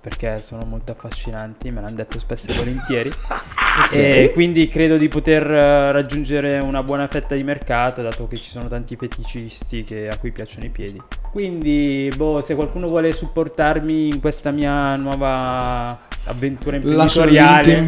perché 0.00 0.38
sono 0.38 0.62
molto 0.64 0.92
affascinanti, 0.92 1.68
me 1.72 1.80
l'hanno 1.80 1.96
detto 1.96 2.20
spesso 2.20 2.48
e 2.48 2.54
volentieri. 2.54 3.10
e 3.90 4.30
quindi 4.34 4.68
credo 4.68 4.96
di 4.96 5.08
poter 5.08 5.48
eh, 5.50 5.92
raggiungere 5.92 6.58
una 6.58 6.82
buona 6.82 7.06
fetta 7.06 7.34
di 7.34 7.42
mercato, 7.42 8.02
dato 8.02 8.26
che 8.26 8.36
ci 8.36 8.48
sono 8.50 8.68
tanti 8.68 8.96
feticisti 8.96 9.82
che- 9.82 10.08
a 10.08 10.16
cui 10.18 10.30
piacciono 10.32 10.66
i 10.66 10.70
piedi. 10.70 11.00
Quindi, 11.30 12.10
boh, 12.16 12.40
se 12.40 12.54
qualcuno 12.54 12.86
vuole 12.88 13.12
supportarmi 13.12 14.08
in 14.08 14.20
questa 14.20 14.50
mia 14.50 14.94
nuova 14.96 16.06
avventura 16.24 16.76
imprenditoriale, 16.76 17.86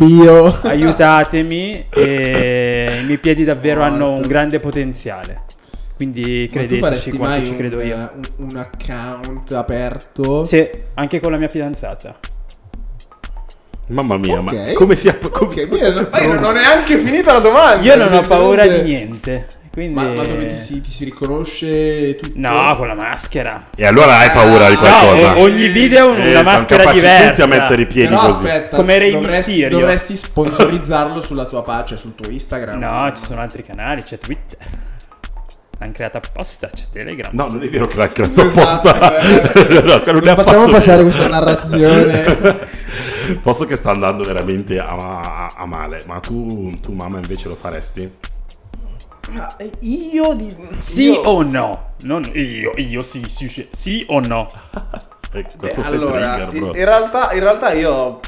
aiutatemi. 0.62 1.86
E 1.90 2.98
i 3.02 3.04
miei 3.04 3.18
piedi 3.18 3.44
davvero 3.44 3.82
hanno 3.82 4.06
un 4.08 4.12
Morto. 4.14 4.28
grande 4.28 4.60
potenziale. 4.60 5.42
Quindi 5.96 6.48
credeteci 6.50 7.10
quanto 7.12 7.44
ci 7.44 7.50
un, 7.50 7.56
credo 7.58 7.80
io. 7.82 7.94
eh, 7.94 8.08
un, 8.38 8.48
un 8.48 8.56
account 8.56 9.52
aperto? 9.52 10.44
Sì, 10.46 10.66
anche 10.94 11.20
con 11.20 11.30
la 11.30 11.36
mia 11.36 11.48
fidanzata. 11.48 12.16
Mamma 13.90 14.16
mia, 14.16 14.38
Ok. 14.38 14.42
ma 14.42 14.72
come 14.74 14.94
si... 14.96 15.08
app- 15.08 15.26
come- 15.28 15.50
Ok, 15.62 15.68
io 15.70 15.92
non, 15.92 16.08
ma 16.10 16.20
io 16.20 16.32
non 16.34 16.44
ho 16.44 16.52
neanche 16.52 16.96
finita 16.98 17.32
la 17.32 17.38
domanda. 17.40 17.82
Io 17.84 17.96
non 17.96 18.12
ho 18.12 18.20
paura 18.22 18.66
di 18.66 18.80
niente. 18.82 19.46
Quindi... 19.72 19.94
Ma, 19.94 20.02
ma 20.02 20.24
dove 20.24 20.46
ti 20.48 20.56
si, 20.58 20.80
ti 20.80 20.90
si 20.90 21.04
riconosce 21.04 22.16
tutto? 22.16 22.32
No, 22.36 22.74
con 22.76 22.88
la 22.88 22.94
maschera. 22.94 23.66
E 23.76 23.86
allora 23.86 24.16
hai 24.18 24.30
paura 24.30 24.68
di 24.68 24.74
No, 24.74 24.80
qualcosa? 24.80 25.36
o- 25.36 25.42
ogni 25.42 25.68
video 25.68 26.10
una 26.10 26.24
Eh, 26.24 26.30
sono 26.32 26.42
maschera 26.42 26.92
diversa. 26.92 27.28
tutti 27.28 27.42
a 27.42 27.46
mettere 27.46 27.82
i 27.82 27.86
piedi 27.86 28.08
Però 28.08 28.20
così. 28.26 28.46
aspetta, 28.46 28.76
Come 28.76 28.98
Rey 28.98 29.12
dovresti, 29.12 29.68
dovresti 29.68 30.16
sponsorizzarlo 30.16 31.20
sulla 31.20 31.44
tua 31.44 31.62
pagina, 31.62 31.98
sul 32.00 32.14
tuo 32.16 32.30
Instagram. 32.30 32.78
No, 32.80 33.12
ci 33.16 33.24
sono 33.24 33.40
altri 33.40 33.62
canali, 33.62 34.02
c'è 34.02 34.18
Twitter. 34.18 34.58
L'hanno 35.78 35.92
creata 35.92 36.18
apposta, 36.18 36.68
c'è 36.74 36.84
Telegram. 36.92 37.30
No, 37.32 37.46
non 37.48 37.62
è 37.62 37.68
vero 37.70 37.86
che 37.86 37.96
l'ha 37.96 38.08
creato 38.08 38.44
Esatto, 38.44 38.88
apposta. 38.88 39.18
eh. 39.20 39.80
No, 39.82 40.02
Non 40.12 40.28
ha 40.28 40.34
facciamo 40.34 40.68
passare 40.68 41.02
questa 41.02 41.26
narrazione. 41.28 42.78
Posso 43.36 43.64
che 43.64 43.76
sta 43.76 43.90
andando 43.90 44.24
veramente 44.24 44.78
a, 44.78 44.88
a- 45.46 45.52
a 45.56 45.66
male, 45.66 46.02
ma 46.06 46.20
tu, 46.20 46.78
tu 46.80 46.92
mamma 46.92 47.18
invece 47.18 47.48
lo 47.48 47.54
faresti? 47.54 48.10
Ma 49.30 49.54
io 49.80 50.32
di... 50.34 50.54
Sì 50.78 51.04
io- 51.10 51.20
o 51.20 51.42
no? 51.42 51.92
Non 52.02 52.28
io, 52.34 52.72
io 52.76 53.02
sì, 53.02 53.22
sì, 53.28 53.48
sì, 53.48 53.68
sì 53.70 54.04
o 54.08 54.20
no? 54.20 54.48
Eh, 55.32 55.42
Beh, 55.42 55.70
questo 55.74 55.82
sei 55.84 55.92
allora, 55.92 56.48
trigger, 56.48 56.76
in, 56.76 56.84
realtà, 56.84 57.32
in 57.34 57.38
realtà 57.38 57.70
io... 57.72 58.18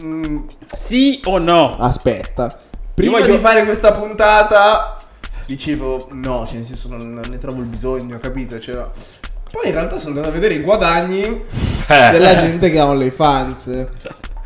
mm, 0.00 0.38
Sì 0.64 1.20
o 1.24 1.38
no? 1.38 1.76
aspetta. 1.76 2.56
Prima 2.94 3.18
voglio- 3.18 3.34
di 3.34 3.40
fare 3.42 3.64
questa 3.64 3.90
puntata 3.94 4.96
dicevo 5.46 6.06
no, 6.12 6.46
cioè 6.46 6.58
nel 6.58 6.66
senso 6.66 6.86
non, 6.86 7.12
non 7.14 7.24
ne 7.28 7.38
trovo 7.38 7.58
il 7.58 7.66
bisogno, 7.66 8.20
capito? 8.20 8.60
Cioè, 8.60 8.74
no. 8.76 8.92
Poi 9.52 9.66
in 9.66 9.72
realtà 9.72 9.98
sono 9.98 10.10
andato 10.14 10.28
a 10.28 10.32
vedere 10.32 10.54
i 10.54 10.60
guadagni 10.60 11.22
Eh. 11.22 12.10
della 12.12 12.36
gente 12.36 12.70
che 12.70 12.78
ha 12.78 12.86
OnlyFans. 12.86 13.86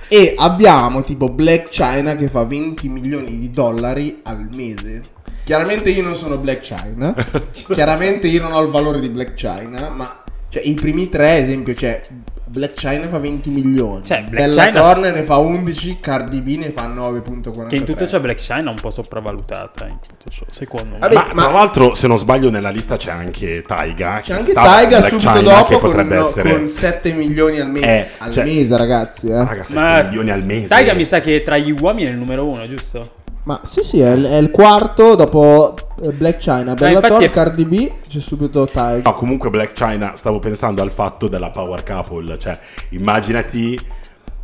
E 0.08 0.34
abbiamo 0.36 1.02
tipo 1.02 1.28
Black 1.28 1.68
China 1.68 2.14
che 2.16 2.28
fa 2.28 2.44
20 2.44 2.88
milioni 2.88 3.38
di 3.38 3.50
dollari 3.50 4.20
al 4.24 4.48
mese. 4.54 5.00
Chiaramente 5.44 5.90
io 5.90 6.02
non 6.02 6.14
sono 6.16 6.36
Black 6.38 6.60
China. 6.60 7.14
Chiaramente 7.72 8.28
io 8.28 8.40
non 8.42 8.52
ho 8.52 8.62
il 8.62 8.70
valore 8.70 9.00
di 9.00 9.08
Black 9.10 9.34
China. 9.34 9.90
Ma 9.90 10.22
cioè, 10.54 10.62
i 10.64 10.74
primi 10.74 11.08
tre, 11.08 11.38
esempio, 11.38 11.74
cioè 11.74 12.00
Black 12.46 12.74
China 12.74 13.08
fa 13.08 13.18
20 13.18 13.50
milioni. 13.50 14.04
Cioè, 14.04 14.22
Black 14.22 14.46
Bella 14.46 14.64
China- 14.66 14.80
Thorne 14.80 15.10
ne 15.10 15.22
fa 15.24 15.38
11. 15.38 15.96
Cardi 15.98 16.40
B 16.40 16.56
ne 16.58 16.70
fa 16.70 16.86
9.43. 16.86 17.66
Che 17.66 17.74
in 17.76 17.84
tutto 17.84 18.06
ciò 18.06 18.20
Black 18.20 18.38
Shine 18.38 18.66
è 18.66 18.68
un 18.68 18.76
po' 18.80 18.90
sopravvalutata. 18.90 19.86
In 19.86 19.98
tutto 20.06 20.30
ciò, 20.30 20.44
secondo 20.48 20.90
me. 20.92 20.98
Vabbè, 21.00 21.14
Ma, 21.14 21.32
ma- 21.32 21.42
tra 21.42 21.50
l'altro, 21.52 21.94
se 21.94 22.06
non 22.06 22.18
sbaglio, 22.18 22.50
nella 22.50 22.70
lista 22.70 22.96
c'è 22.96 23.10
anche 23.10 23.64
Taiga. 23.66 24.20
C'è 24.22 24.34
che 24.34 24.40
anche 24.40 24.52
Taiga 24.52 24.98
Black 24.98 25.08
subito 25.08 25.32
China, 25.32 25.40
dopo 25.42 25.64
che 25.64 25.78
con, 25.80 25.90
potrebbe 25.90 26.16
essere. 26.16 26.50
con 26.52 26.68
7 26.68 27.12
milioni 27.14 27.58
al 27.58 27.70
mese. 27.70 27.86
Eh, 27.86 28.06
al 28.18 28.30
cioè- 28.30 28.44
mese, 28.44 28.76
ragazzi. 28.76 29.28
Eh. 29.28 29.32
Raga, 29.44 29.64
7 29.64 29.72
Ma 29.74 30.02
milioni 30.02 30.30
al 30.30 30.44
mese. 30.44 30.68
Taiga 30.68 30.92
mi 30.94 31.04
sa 31.04 31.18
che 31.20 31.42
tra 31.42 31.56
gli 31.58 31.72
uomini 31.72 32.06
è 32.08 32.12
il 32.12 32.16
numero 32.18 32.46
uno, 32.46 32.68
giusto? 32.68 33.22
Ma 33.44 33.60
sì, 33.64 33.82
sì, 33.82 34.00
è, 34.00 34.12
il- 34.12 34.24
è 34.24 34.36
il 34.36 34.50
quarto 34.50 35.14
dopo 35.16 35.74
eh, 36.02 36.12
Black 36.12 36.38
China. 36.38 36.74
Bella 36.74 36.88
infatti 36.94 37.08
Thorne, 37.08 37.26
è- 37.26 37.30
Cardi 37.30 37.64
B. 37.64 37.90
C'è 38.08 38.20
subito 38.20 38.66
Taiga. 38.66 39.08
No, 39.10 39.14
comunque 39.16 39.50
Black 39.50 39.72
China, 39.72 40.16
stavo 40.16 40.38
pensando 40.38 40.80
al 40.82 40.90
fatto 40.90 41.28
della 41.28 41.50
power 41.50 41.82
couple, 41.84 42.38
cioè 42.38 42.58
immaginati 42.90 43.78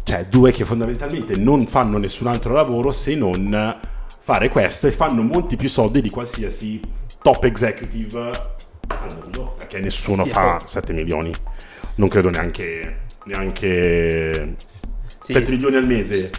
cioè, 0.03 0.27
due 0.27 0.53
che 0.53 0.65
fondamentalmente 0.65 1.37
non 1.37 1.67
fanno 1.67 1.97
nessun 1.99 2.27
altro 2.27 2.53
lavoro 2.55 2.91
se 2.91 3.15
non 3.15 3.77
fare 4.23 4.49
questo 4.49 4.87
e 4.87 4.93
fanno 4.93 5.23
molti 5.23 5.57
più 5.57 5.69
soldi 5.69 6.01
di 6.03 6.11
qualsiasi 6.11 6.81
top 7.23 7.45
executive 7.45 8.31
al 8.89 9.17
mondo, 9.23 9.55
perché 9.57 9.79
nessuno 9.81 10.25
Sì, 10.25 10.31
fa 10.31 10.57
oh. 10.57 10.67
7 10.67 10.93
milioni, 10.93 11.33
non 11.97 12.09
credo 12.09 12.29
neanche, 12.29 13.01
neanche 13.25 14.57
Sì. 15.21 15.33
7 15.33 15.51
milioni 15.51 15.77
al 15.77 15.87
mese. 15.87 16.31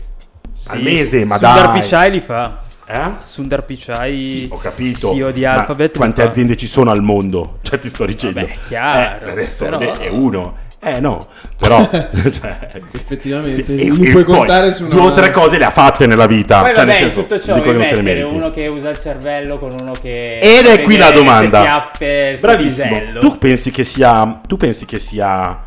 Al 0.67 0.77
Sì, 0.77 0.83
mese, 0.83 1.25
ma 1.25 1.37
Sundar 1.37 1.67
dai. 1.71 1.81
Pichai 1.81 2.11
li 2.11 2.19
fa. 2.19 2.59
Eh? 2.85 3.11
Sundar 3.25 3.63
Pichai, 3.63 4.17
Sì, 4.17 4.47
ho 4.51 4.57
capito. 4.57 5.11
CEO 5.13 5.31
di 5.31 5.45
Alphabet. 5.45 5.95
quante 5.95 6.23
fa. 6.23 6.29
aziende 6.29 6.57
ci 6.57 6.67
sono 6.67 6.91
al 6.91 7.01
mondo? 7.01 7.59
Cioè, 7.63 7.79
ti 7.79 7.89
sto 7.89 8.05
dicendo. 8.05 8.41
Vabbè, 8.41 8.53
chiaro, 8.67 9.27
Eh, 9.27 9.31
adesso 9.31 9.63
però- 9.65 9.79
è 9.79 10.07
uno. 10.09 10.55
Eh, 10.83 10.99
no. 10.99 11.27
Però, 11.57 11.87
cioè, 11.87 12.69
Effettivamente, 12.93 13.63
sì, 13.63 13.91
gli 13.93 14.09
puoi 14.11 14.23
contare 14.23 14.73
su 14.73 14.85
una 14.85 14.95
Due 14.95 15.03
o 15.11 15.13
tre 15.13 15.29
cose 15.31 15.59
le 15.59 15.65
ha 15.65 15.69
fatte 15.69 16.07
nella 16.07 16.25
vita. 16.25 16.61
Poi 16.63 16.73
cioè, 16.73 16.85
vabbè, 16.85 16.99
nel 16.99 17.11
senso, 17.11 17.21
tutto 17.21 17.39
ciò 17.39 17.53
dico 17.53 17.71
non 17.71 17.83
se 17.85 17.95
ne 17.95 18.01
meriti. 18.01 18.33
uno 18.33 18.49
che 18.49 18.65
usa 18.67 18.89
il 18.89 18.97
cervello 18.99 19.59
con 19.59 19.75
uno 19.79 19.91
che... 19.91 20.39
Ed 20.39 20.65
è 20.65 20.81
qui 20.81 20.97
la 20.97 21.11
domanda. 21.11 21.61
chiappe 21.61 22.37
Bravissimo. 22.41 22.99
Tu 23.19 23.37
pensi 23.37 23.69
che 23.69 23.83
sia. 23.83 24.39
Tu 24.47 24.57
pensi 24.57 24.85
che 24.85 24.97
sia 24.97 25.65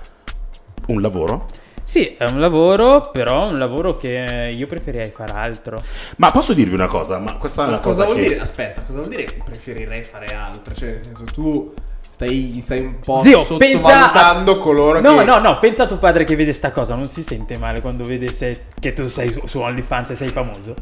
un 0.88 1.00
lavoro? 1.00 1.46
Sì, 1.84 2.14
è 2.16 2.24
un 2.24 2.40
lavoro, 2.40 3.02
però 3.12 3.46
è 3.48 3.52
un 3.52 3.58
lavoro 3.58 3.94
che 3.94 4.52
io 4.54 4.66
preferirei 4.66 5.10
fare 5.14 5.32
altro. 5.32 5.82
Ma 6.16 6.30
posso 6.30 6.54
dirvi 6.54 6.74
una 6.74 6.86
cosa? 6.86 7.18
Ma 7.18 7.34
questa 7.34 7.62
è 7.62 7.64
Ma 7.66 7.72
una 7.72 7.80
cosa 7.80 8.02
cosa 8.04 8.12
vuol 8.12 8.22
che- 8.22 8.28
dire? 8.30 8.40
Aspetta, 8.40 8.80
cosa 8.82 8.98
vuol 9.00 9.10
dire 9.10 9.36
preferirei 9.44 10.02
fare 10.02 10.26
altro? 10.34 10.74
Cioè, 10.74 10.90
nel 10.92 11.04
senso, 11.04 11.24
tu 11.24 11.74
stai, 12.00 12.60
stai 12.64 12.80
un 12.80 13.00
po' 13.00 13.20
Zio, 13.20 13.42
sottovalutando 13.42 14.52
a... 14.52 14.58
coloro 14.58 15.00
no, 15.00 15.18
che... 15.18 15.24
No, 15.24 15.38
no, 15.38 15.58
pensa 15.58 15.82
a 15.82 15.86
tuo 15.86 15.98
padre 15.98 16.24
che 16.24 16.34
vede 16.36 16.52
sta 16.54 16.70
cosa, 16.72 16.94
non 16.94 17.08
si 17.08 17.22
sente 17.22 17.58
male 17.58 17.80
quando 17.80 18.04
vede 18.04 18.32
se- 18.32 18.64
che 18.80 18.92
tu 18.94 19.06
sei 19.08 19.30
su, 19.30 19.46
su 19.46 19.60
OnlyFans 19.60 20.10
e 20.10 20.14
sei 20.14 20.28
famoso? 20.28 20.74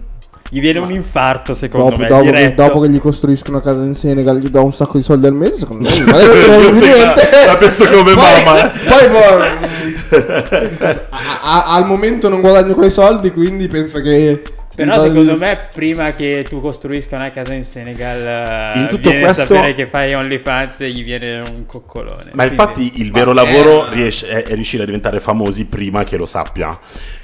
Gli 0.55 0.61
viene 0.61 0.81
un 0.81 0.91
infarto, 0.91 1.55
secondo 1.55 1.89
Dopo, 1.97 2.03
me, 2.03 2.09
dopo 2.09 2.31
che, 2.31 2.55
dopo 2.55 2.81
che 2.81 2.91
gli 2.91 2.99
costruiscono 3.01 3.57
una 3.57 3.65
casa 3.65 3.85
in 3.85 3.95
Senegal, 3.95 4.37
gli 4.37 4.49
do 4.49 4.63
un 4.63 4.73
sacco 4.75 4.99
di 4.99 5.03
soldi 5.03 5.25
al 5.25 5.33
mese. 5.33 5.61
Secondo 5.61 5.89
me, 5.89 5.99
non 6.05 6.15
è 6.15 6.71
niente. 6.73 7.29
la- 7.47 7.57
penso 7.57 7.89
come 7.89 8.13
Poi- 8.13 8.45
mamma. 8.45 8.69
Poi, 8.69 9.09
poi, 9.09 10.21
a- 11.09 11.39
a- 11.41 11.65
al 11.75 11.87
momento 11.87 12.29
non 12.29 12.43
guadagno 12.43 12.75
quei 12.75 12.91
soldi, 12.91 13.33
quindi 13.33 13.67
penso 13.69 13.99
che. 14.03 14.43
Però 14.75 14.99
secondo 15.01 15.37
me 15.37 15.69
prima 15.75 16.13
che 16.15 16.47
tu 16.49 16.61
costruisca 16.61 17.17
una 17.17 17.31
casa 17.31 17.53
in 17.53 17.65
Senegal 17.65 18.75
eh, 18.75 18.79
In 18.81 18.87
tutto 18.89 19.11
viene 19.11 19.25
a 19.25 19.33
questo- 19.35 19.55
sapere 19.55 19.75
che 19.75 19.87
fai 19.87 20.15
OnlyFans 20.15 20.81
e 20.81 20.91
gli 20.91 21.05
viene 21.05 21.41
un 21.41 21.67
coccolone. 21.67 22.31
Ma 22.33 22.47
Quindi- 22.47 22.51
infatti 22.51 22.93
il 23.03 23.13
vero 23.13 23.33
Ma- 23.35 23.43
lavoro 23.43 23.87
eh. 23.91 23.95
riesce, 23.95 24.29
è, 24.29 24.43
è 24.45 24.55
riuscire 24.55 24.83
a 24.83 24.87
diventare 24.87 25.21
famosi 25.21 25.67
prima 25.67 26.05
che 26.05 26.17
lo 26.17 26.27
sappia. 26.27 26.79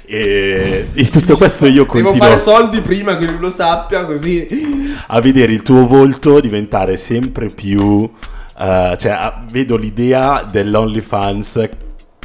E 0.05 0.87
in 0.93 1.09
tutto 1.09 1.35
questo 1.37 1.65
io 1.65 1.85
Devo 1.85 1.85
continuo 2.03 2.27
fare 2.27 2.37
soldi 2.39 2.81
prima 2.81 3.17
che 3.17 3.25
lui 3.25 3.39
lo 3.39 3.49
sappia, 3.49 4.05
così. 4.05 4.47
a 5.07 5.19
vedere 5.19 5.51
il 5.51 5.61
tuo 5.63 5.87
volto 5.87 6.39
diventare 6.39 6.97
sempre 6.97 7.47
più... 7.47 8.09
eh, 8.59 8.95
cioè 8.99 9.33
vedo 9.51 9.75
l'idea 9.75 10.43
dell'OnlyFans 10.49 11.69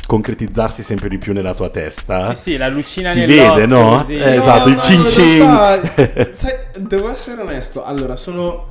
concretizzarsi 0.06 0.82
sempre 0.82 1.08
di 1.08 1.18
più 1.18 1.32
nella 1.32 1.54
tua 1.54 1.70
testa. 1.70 2.34
Sì, 2.34 2.42
sì, 2.52 2.56
la 2.56 2.68
lucina 2.68 3.10
Si 3.10 3.24
vede, 3.24 3.66
no? 3.66 3.96
così. 3.98 4.16
Eh, 4.16 4.34
esatto, 4.36 4.68
il 4.68 4.80
cin 4.80 5.00
in 5.00 5.08
cin. 5.08 5.38
realtà, 5.38 6.34
sai, 6.34 6.54
devo 6.78 7.08
essere 7.10 7.40
onesto. 7.42 7.84
Allora, 7.84 8.16
sono. 8.16 8.70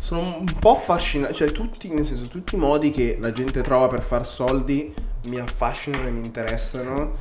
Sono 0.00 0.36
un 0.38 0.52
po' 0.58 0.72
affascinato. 0.72 1.32
Cioè, 1.32 1.50
tutti, 1.50 1.88
nel 1.88 2.04
senso, 2.06 2.28
tutti 2.28 2.56
i 2.56 2.58
modi 2.58 2.90
che 2.90 3.16
la 3.18 3.32
gente 3.32 3.62
trova 3.62 3.88
per 3.88 4.02
far 4.02 4.26
soldi 4.26 4.92
mi 5.28 5.38
affascinano 5.38 6.06
e 6.06 6.10
mi 6.10 6.22
interessano. 6.26 7.12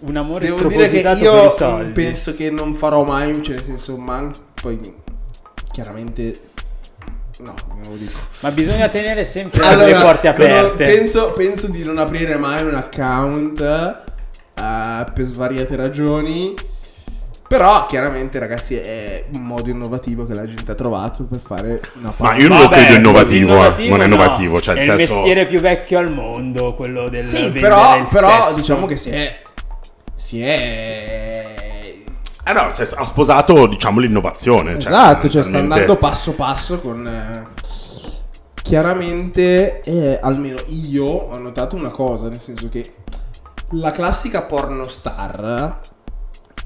Un 0.00 0.16
amore 0.16 0.46
Devo 0.46 0.68
dire 0.68 0.88
che 0.88 0.98
io 1.00 1.46
i 1.46 1.50
soldi. 1.50 1.90
penso 1.90 2.32
che 2.32 2.50
non 2.50 2.72
farò 2.74 3.02
mai, 3.02 3.42
cioè 3.42 3.56
nel 3.56 3.64
senso, 3.64 3.96
man- 3.96 4.32
poi 4.60 4.78
chiaramente 5.72 6.40
no, 7.38 7.54
non 7.68 7.90
lo 7.90 7.96
dico. 7.96 8.18
Ma 8.40 8.50
bisogna 8.50 8.88
tenere 8.88 9.24
sempre 9.24 9.76
le 9.76 9.94
porte 9.94 10.28
aperte. 10.28 10.86
Penso, 10.86 11.30
penso 11.32 11.66
di 11.68 11.82
non 11.84 11.98
aprire 11.98 12.36
mai 12.36 12.64
un 12.64 12.74
account 12.74 13.60
eh, 13.60 15.04
per 15.12 15.24
svariate 15.24 15.76
ragioni. 15.76 16.54
Però 17.46 17.86
chiaramente 17.86 18.38
ragazzi 18.38 18.74
è 18.74 19.26
un 19.34 19.42
modo 19.42 19.68
innovativo 19.68 20.26
che 20.26 20.32
la 20.32 20.46
gente 20.46 20.72
ha 20.72 20.74
trovato 20.74 21.24
per 21.24 21.40
fare 21.44 21.80
una 21.98 22.08
Ma 22.16 22.28
pausa. 22.28 22.40
io 22.40 22.48
non 22.48 22.62
lo 22.62 22.68
credo 22.68 22.94
innovativo, 22.94 23.52
eh. 23.76 23.88
non 23.88 24.00
è 24.00 24.06
no. 24.06 24.14
innovativo, 24.14 24.60
cioè 24.60 24.76
è 24.76 24.78
il 24.78 24.84
senso... 24.84 25.14
mestiere 25.16 25.44
più 25.44 25.60
vecchio 25.60 25.98
al 25.98 26.10
mondo, 26.10 26.74
quello 26.74 27.08
del 27.10 27.22
Sì, 27.22 27.34
vendere 27.34 27.60
però, 27.60 27.96
il 27.98 28.06
però 28.10 28.42
sesso. 28.44 28.54
diciamo 28.56 28.86
che 28.86 28.96
si 28.96 29.10
è 29.10 29.42
si 30.16 30.42
è 30.42 31.33
Eh 32.46 32.52
no, 32.52 32.60
ha 32.60 33.04
sposato, 33.06 33.66
diciamo, 33.66 34.00
l'innovazione. 34.00 34.78
cioè, 34.78 34.90
Esatto, 34.92 35.28
cioè 35.28 35.42
sta 35.42 35.52
fondamentalmente- 35.52 35.80
andando 35.92 35.96
passo 35.96 36.32
passo 36.32 36.80
con... 36.80 37.06
eh, 37.06 37.46
Chiaramente, 38.62 39.82
eh, 39.82 40.18
almeno 40.22 40.58
io 40.68 41.04
ho 41.04 41.38
notato 41.38 41.76
una 41.76 41.90
cosa, 41.90 42.28
nel 42.28 42.40
senso 42.40 42.68
che 42.70 42.94
la 43.72 43.92
classica 43.92 44.40
pornostar 44.42 45.80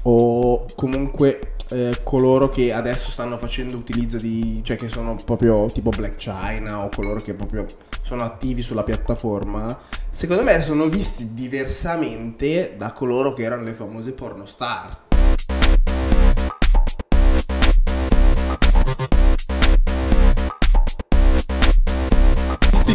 o 0.03 0.65
comunque 0.75 1.55
eh, 1.69 1.99
coloro 2.03 2.49
che 2.49 2.71
adesso 2.71 3.09
stanno 3.11 3.37
facendo 3.37 3.75
utilizzo 3.75 4.15
di... 4.17 4.61
cioè 4.63 4.77
che 4.77 4.87
sono 4.87 5.17
proprio 5.25 5.65
tipo 5.73 5.89
Black 5.89 6.15
China 6.15 6.83
o 6.85 6.89
coloro 6.93 7.19
che 7.19 7.33
proprio 7.33 7.65
sono 8.01 8.23
attivi 8.23 8.61
sulla 8.61 8.83
piattaforma, 8.83 9.77
secondo 10.09 10.43
me 10.43 10.61
sono 10.61 10.87
visti 10.87 11.33
diversamente 11.33 12.75
da 12.77 12.93
coloro 12.93 13.33
che 13.33 13.43
erano 13.43 13.63
le 13.63 13.73
famose 13.73 14.13
pornostar. 14.13 15.07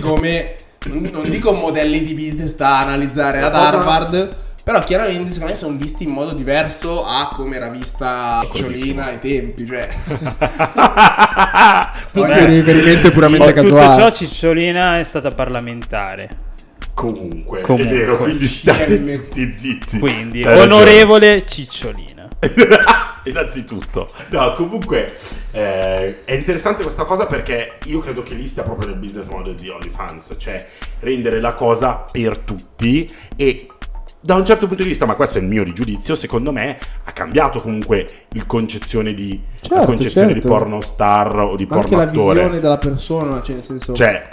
Come, 0.09 0.55
non 0.87 1.29
dico 1.29 1.53
modelli 1.53 2.03
di 2.05 2.15
business 2.15 2.55
da 2.57 2.81
analizzare 2.81 3.43
ad 3.43 3.53
cosa- 3.53 3.69
Harvard, 3.69 4.37
però 4.65 4.83
chiaramente 4.83 5.31
secondo 5.33 5.53
me 5.53 5.59
sono 5.59 5.77
visti 5.77 6.05
in 6.05 6.11
modo 6.11 6.33
diverso 6.33 7.05
a 7.05 7.31
come 7.35 7.57
era 7.57 7.69
vista 7.69 8.47
Ciolina 8.53 9.07
ai 9.07 9.19
tempi, 9.19 9.67
cioè 9.67 9.89
ogni 12.15 12.45
riferimento 12.47 13.09
è 13.09 13.13
puramente 13.13 13.49
In 13.49 13.55
tutto 13.55 13.75
casuale. 13.75 14.03
ciò 14.03 14.11
Cicciolina 14.11 14.99
è 14.99 15.05
stata 15.05 15.31
parlamentare. 15.33 16.53
Comunque, 16.95 17.61
Comunque. 17.61 17.93
è 17.93 17.99
vero, 17.99 18.17
quindi 18.19 18.47
state 18.47 19.05
tutti 19.05 19.55
zitti. 19.59 19.99
Quindi, 19.99 20.41
C'hai 20.43 20.53
ragione. 20.59 20.75
onorevole 20.75 21.45
Cicciolina. 21.45 22.14
Innanzitutto, 23.27 24.07
no, 24.29 24.53
comunque 24.55 25.17
eh, 25.53 26.25
è 26.25 26.33
interessante 26.35 26.83
questa 26.83 27.05
cosa 27.05 27.27
perché 27.27 27.79
io 27.85 28.01
credo 28.01 28.23
che 28.23 28.35
lì 28.35 28.47
stia 28.47 28.63
proprio 28.65 28.89
nel 28.89 28.99
business 28.99 29.29
model 29.29 29.55
di 29.55 29.69
OnlyFans, 29.71 30.35
cioè 30.39 30.67
rendere 31.01 31.41
la 31.41 31.55
cosa 31.55 32.05
per 32.11 32.37
tutti 32.39 33.11
e 33.37 33.69
da 34.21 34.35
un 34.37 34.45
certo 34.45 34.67
punto 34.67 34.83
di 34.83 34.89
vista, 34.89 35.05
ma 35.07 35.15
questo 35.17 35.37
è 35.39 35.41
il 35.43 35.47
mio 35.47 35.63
rigiudizio, 35.63 36.15
secondo 36.15 36.51
me 36.53 36.79
ha 37.05 37.13
cambiato 37.13 37.61
comunque 37.61 38.09
il 38.33 38.47
concezione 38.47 39.13
di, 39.15 39.39
la 39.63 39.69
Certo, 39.69 39.85
concezione 39.87 40.33
certo. 40.33 40.41
di 40.41 40.55
porno 40.55 40.81
star 40.81 41.39
o 41.41 41.57
di 41.57 41.67
Ma 41.67 41.77
anche 41.77 41.89
porno 41.89 42.05
la 42.05 42.11
attore. 42.11 42.35
visione 42.41 42.61
della 42.61 42.79
persona, 42.79 43.43
cioè 43.43 43.55
nel 43.57 43.65
senso... 43.65 43.93
Cioè, 43.93 44.29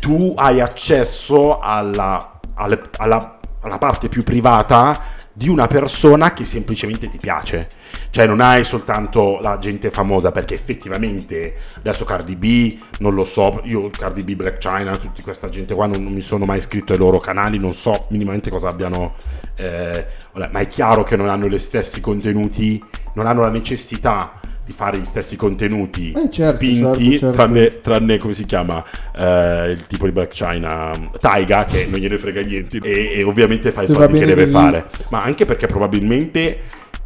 tu 0.00 0.32
hai 0.36 0.60
accesso 0.62 1.58
alla, 1.58 2.38
alle- 2.54 2.80
alla- 2.96 3.38
alla 3.60 3.78
parte 3.78 4.08
più 4.08 4.22
privata 4.22 5.02
di 5.36 5.50
una 5.50 5.66
persona 5.66 6.32
che 6.32 6.46
semplicemente 6.46 7.10
ti 7.10 7.18
piace. 7.18 7.68
Cioè, 8.08 8.26
non 8.26 8.40
hai 8.40 8.64
soltanto 8.64 9.38
la 9.42 9.58
gente 9.58 9.90
famosa, 9.90 10.32
perché 10.32 10.54
effettivamente 10.54 11.56
adesso 11.76 12.06
Cardi 12.06 12.36
B, 12.36 12.78
non 13.00 13.12
lo 13.12 13.24
so, 13.24 13.60
io 13.64 13.90
Cardi 13.90 14.22
B, 14.22 14.34
Black 14.34 14.56
China, 14.56 14.96
tutta 14.96 15.20
questa 15.22 15.50
gente 15.50 15.74
qua 15.74 15.86
non, 15.86 16.02
non 16.02 16.14
mi 16.14 16.22
sono 16.22 16.46
mai 16.46 16.56
iscritto 16.56 16.94
ai 16.94 16.98
loro 16.98 17.18
canali, 17.18 17.58
non 17.58 17.74
so 17.74 18.06
minimamente 18.08 18.48
cosa 18.48 18.70
abbiano. 18.70 19.16
eh, 19.56 20.06
ma 20.32 20.58
è 20.58 20.66
chiaro 20.66 21.02
che 21.02 21.16
non 21.16 21.28
hanno 21.28 21.48
gli 21.48 21.58
stessi 21.58 22.00
contenuti, 22.00 22.82
non 23.12 23.26
hanno 23.26 23.42
la 23.42 23.50
necessità 23.50 24.40
di 24.66 24.72
fare 24.72 24.98
gli 24.98 25.04
stessi 25.04 25.36
contenuti 25.36 26.10
Eh, 26.12 26.28
certo, 26.30 26.54
spinti, 26.56 27.18
certo, 27.18 27.18
certo. 27.18 27.30
tranne 27.30 27.80
tranne 27.80 28.18
come 28.18 28.34
si 28.34 28.44
chiama 28.44 28.84
eh, 29.16 29.70
il 29.70 29.86
tipo 29.86 30.06
di 30.06 30.12
Black 30.12 30.32
China 30.32 31.08
Taiga 31.20 31.64
che 31.64 31.86
non 31.86 32.00
gliene 32.00 32.18
frega 32.18 32.40
niente 32.42 32.78
e, 32.82 33.12
e 33.14 33.22
ovviamente 33.22 33.70
fa 33.70 33.82
i 33.82 33.88
soldi 33.88 34.16
che 34.16 34.24
deve 34.24 34.48
così. 34.48 34.50
fare 34.50 34.86
ma 35.10 35.22
anche 35.22 35.44
perché 35.46 35.68
probabilmente 35.68 36.58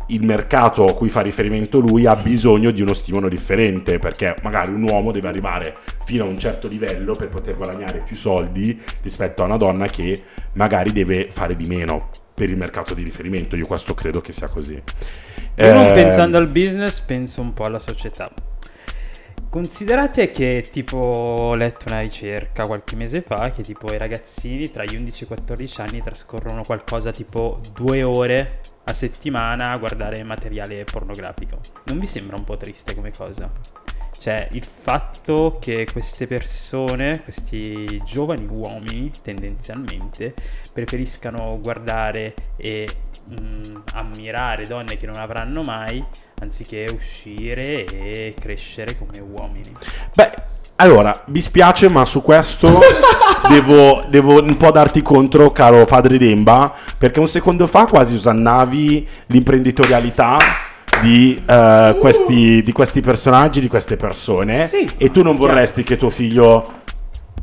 il 0.07 0.25
mercato 0.25 0.87
a 0.87 0.95
cui 0.95 1.09
fa 1.09 1.21
riferimento 1.21 1.79
lui 1.79 2.05
ha 2.07 2.17
bisogno 2.17 2.71
di 2.73 2.83
uno 2.83 2.95
stimolo 2.95 3.29
differente 3.29 3.99
perché 4.01 4.35
magari 4.43 4.73
un 4.73 4.83
uomo 4.83 5.13
deve 5.13 5.29
arrivare 5.29 5.77
fino 6.05 6.25
a 6.25 6.27
un 6.29 6.39
certo 6.39 6.67
livello 6.67 7.15
per 7.15 7.29
poter 7.29 7.57
guadagnare 7.57 8.03
più 8.05 8.17
soldi 8.17 8.81
rispetto 9.03 9.43
a 9.43 9.45
una 9.45 9.57
donna 9.59 9.87
che 9.87 10.21
magari 10.55 10.93
deve 10.93 11.29
fare 11.31 11.55
di 11.55 11.67
meno 11.67 12.09
per 12.35 12.49
il 12.51 12.57
mercato 12.57 12.95
di 12.95 13.03
riferimento 13.05 13.55
io 13.55 13.67
questo 13.67 13.95
credo 13.95 14.21
che 14.21 14.33
sia 14.33 14.49
così 14.49 14.83
Io 15.61 15.75
non 15.75 15.87
Eh, 15.87 15.93
pensando 15.93 16.39
al 16.39 16.47
business, 16.47 17.01
penso 17.01 17.43
un 17.43 17.53
po' 17.53 17.65
alla 17.65 17.79
società. 17.79 18.31
Considerate 19.51 20.31
che 20.31 20.67
tipo 20.71 20.97
ho 20.97 21.55
letto 21.55 21.87
una 21.89 22.01
ricerca 22.01 22.67
qualche 22.67 22.95
mese 22.95 23.21
fa 23.21 23.51
che 23.51 23.63
tipo 23.63 23.93
i 23.93 23.99
ragazzini 23.99 24.71
tra 24.71 24.85
gli 24.85 24.95
11 24.95 25.21
e 25.21 25.25
i 25.25 25.27
14 25.27 25.81
anni 25.81 26.01
trascorrono 26.01 26.63
qualcosa 26.63 27.11
tipo 27.11 27.61
due 27.75 28.03
ore 28.03 28.61
a 28.85 28.93
settimana 28.93 29.71
a 29.71 29.77
guardare 29.77 30.23
materiale 30.23 30.85
pornografico. 30.85 31.59
Non 31.87 31.99
vi 31.99 32.07
sembra 32.07 32.37
un 32.37 32.45
po' 32.45 32.57
triste 32.57 32.95
come 32.95 33.11
cosa? 33.11 33.51
Cioè 34.21 34.49
il 34.51 34.67
fatto 34.67 35.57
che 35.59 35.89
queste 35.91 36.27
persone, 36.27 37.23
questi 37.23 38.03
giovani 38.05 38.47
uomini 38.47 39.11
tendenzialmente, 39.23 40.35
preferiscano 40.75 41.59
guardare 41.59 42.35
e 42.59 42.87
mm, 43.31 43.77
ammirare 43.95 44.67
donne 44.67 44.99
che 44.99 45.07
non 45.07 45.17
avranno 45.17 45.63
mai 45.63 46.05
anziché 46.43 46.95
uscire 46.95 47.87
e 47.87 48.35
crescere 48.39 48.99
come 48.99 49.21
uomini. 49.21 49.75
Beh, 50.15 50.31
allora, 50.77 51.25
mi 51.29 51.41
spiace, 51.41 51.89
ma 51.89 52.05
su 52.05 52.21
questo 52.21 52.79
devo, 53.49 54.05
devo 54.11 54.43
un 54.43 54.59
po' 54.59 54.71
darti 54.71 55.01
contro, 55.01 55.51
caro 55.51 55.87
padre 55.87 56.19
Demba, 56.19 56.75
perché 56.99 57.21
un 57.21 57.29
secondo 57.29 57.67
fa 57.67 57.87
quasi 57.87 58.13
usannavi 58.13 59.09
l'imprenditorialità 59.29 60.37
di, 61.01 61.43
eh, 61.47 61.97
questi, 61.99 62.63
di 62.63 62.73
questi 62.73 63.01
personaggi, 63.01 63.61
di 63.61 63.69
queste 63.69 63.97
persone, 63.97 64.69
Sì, 64.69 64.89
e 64.97 65.11
tu 65.11 65.23
non 65.23 65.37
vorresti 65.37 65.83
che 65.83 65.97
tuo 65.97 66.11
figlio... 66.11 66.79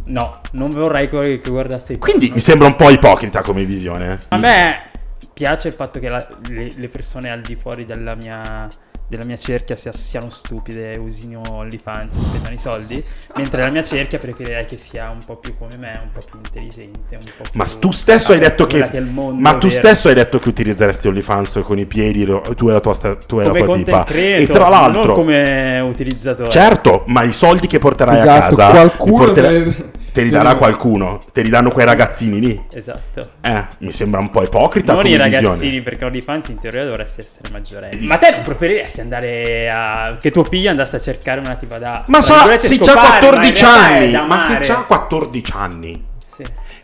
No, 0.06 0.40
non 0.52 0.70
vorrei 0.70 1.10
che 1.10 1.42
guardasse 1.50 1.94
i 1.94 1.98
Quindi 1.98 2.32
mi 2.32 2.40
sembra 2.40 2.68
un 2.68 2.76
po' 2.78 2.90
ipocrita 2.90 3.42
come 3.42 3.66
visione. 3.66 4.20
A 4.30 4.38
me 4.38 4.90
piace 5.34 5.68
il 5.68 5.74
fatto 5.74 6.00
che 6.00 6.08
la- 6.08 6.28
le, 6.48 6.70
le 6.76 6.88
persone 6.88 7.30
al 7.30 7.42
di 7.42 7.56
fuori 7.56 7.86
della 7.86 8.16
mia, 8.16 8.68
della 9.10 9.24
mia 9.24 9.38
cerchia 9.38 9.76
sia- 9.78 9.94
siano 9.94 10.30
stupide 10.30 10.94
e 10.94 10.98
usino 10.98 11.42
OnlyFans 11.50 12.16
e 12.16 12.20
spendano 12.22 12.54
i 12.54 12.58
soldi, 12.60 13.02
mentre 13.36 13.62
la 13.62 13.70
mia 13.70 13.84
cerchia 13.86 14.20
preferirei 14.20 14.66
che 14.66 14.76
sia 14.78 15.10
un 15.10 15.20
po' 15.26 15.38
più 15.38 15.56
come 15.58 15.78
me, 15.78 16.00
un 16.04 16.12
po' 16.12 16.20
più 16.30 16.38
intelligente, 16.44 17.16
un 17.16 17.24
po' 17.38 17.44
più 17.44 17.52
Ma 17.54 17.66
tu 17.66 17.92
stesso 17.92 18.34
hai 18.34 18.40
detto 18.40 18.68
che. 18.68 18.80
mondo 19.00 19.42
Ma 19.42 19.54
tu 19.58 19.68
vero. 19.68 19.80
stesso 19.80 20.10
hai 20.10 20.14
detto 20.14 20.40
che 20.40 20.50
utilizzeresti 20.50 21.08
OnlyFans 21.08 21.62
con 21.64 21.80
i 21.80 21.86
piedi, 21.86 22.26
lo- 22.26 22.42
tu 22.56 22.68
e 22.68 22.74
la 22.74 22.80
tua, 22.82 22.94
tu 22.96 23.40
e 23.40 23.46
la 23.46 23.52
tua 23.64 23.76
tipa. 23.76 24.04
creator, 24.04 24.42
E 24.42 24.48
tra 24.48 24.68
l'altro. 24.68 25.06
non 25.06 25.16
come 25.16 25.80
utilizzatore. 25.80 26.50
Certo, 26.50 27.04
ma 27.08 27.24
i 27.24 27.32
soldi 27.32 27.68
che 27.68 27.80
porterai 27.80 28.18
Esatto, 28.18 28.56
a 28.56 28.58
casa 28.58 28.70
qualcuno 28.72 29.24
porterai- 29.26 29.64
te- 29.74 29.86
te 30.18 30.24
li 30.24 30.30
darà 30.30 30.56
qualcuno, 30.56 31.20
te 31.32 31.42
li 31.42 31.50
danno 31.50 31.70
quei 31.70 31.86
ragazzini 31.86 32.40
lì. 32.40 32.64
Esatto. 32.74 33.32
Eh, 33.42 33.66
mi 33.80 33.92
sembra 33.92 34.20
un 34.20 34.30
po' 34.32 34.44
ipocrita 34.44 34.94
Non 34.94 35.06
i 35.06 35.16
ragazzini, 35.16 35.52
visione. 35.52 35.82
perché 35.82 36.06
OnlyFans 36.06 36.48
in 36.48 36.58
teoria 36.60 36.86
dovresti 36.86 37.22
essere 37.22 37.50
maggiorenne. 37.52 38.06
Ma 38.06 38.18
te 38.18 38.32
non 38.32 38.42
preferiresti 38.42 39.02
andare 39.02 39.70
a. 39.70 40.18
che 40.20 40.32
tuo 40.32 40.44
figlio 40.44 40.70
andasse 40.70 40.96
a 40.96 41.00
cercare 41.00 41.40
una 41.40 41.56
tipa 41.56 41.78
da. 41.78 42.04
Ma 42.08 42.20
tra 42.20 42.36
so, 42.36 42.58
se 42.58 42.78
c'ha 42.80 42.86
scopare, 42.86 43.08
ma 43.08 43.14
in 43.14 43.20
14 43.20 43.64
realtà 43.64 43.90
è 43.90 44.16
anni, 44.16 44.28
ma 44.28 44.40
se 44.40 44.60
c'ha 44.62 44.76
14 44.88 45.52
anni. 45.56 46.06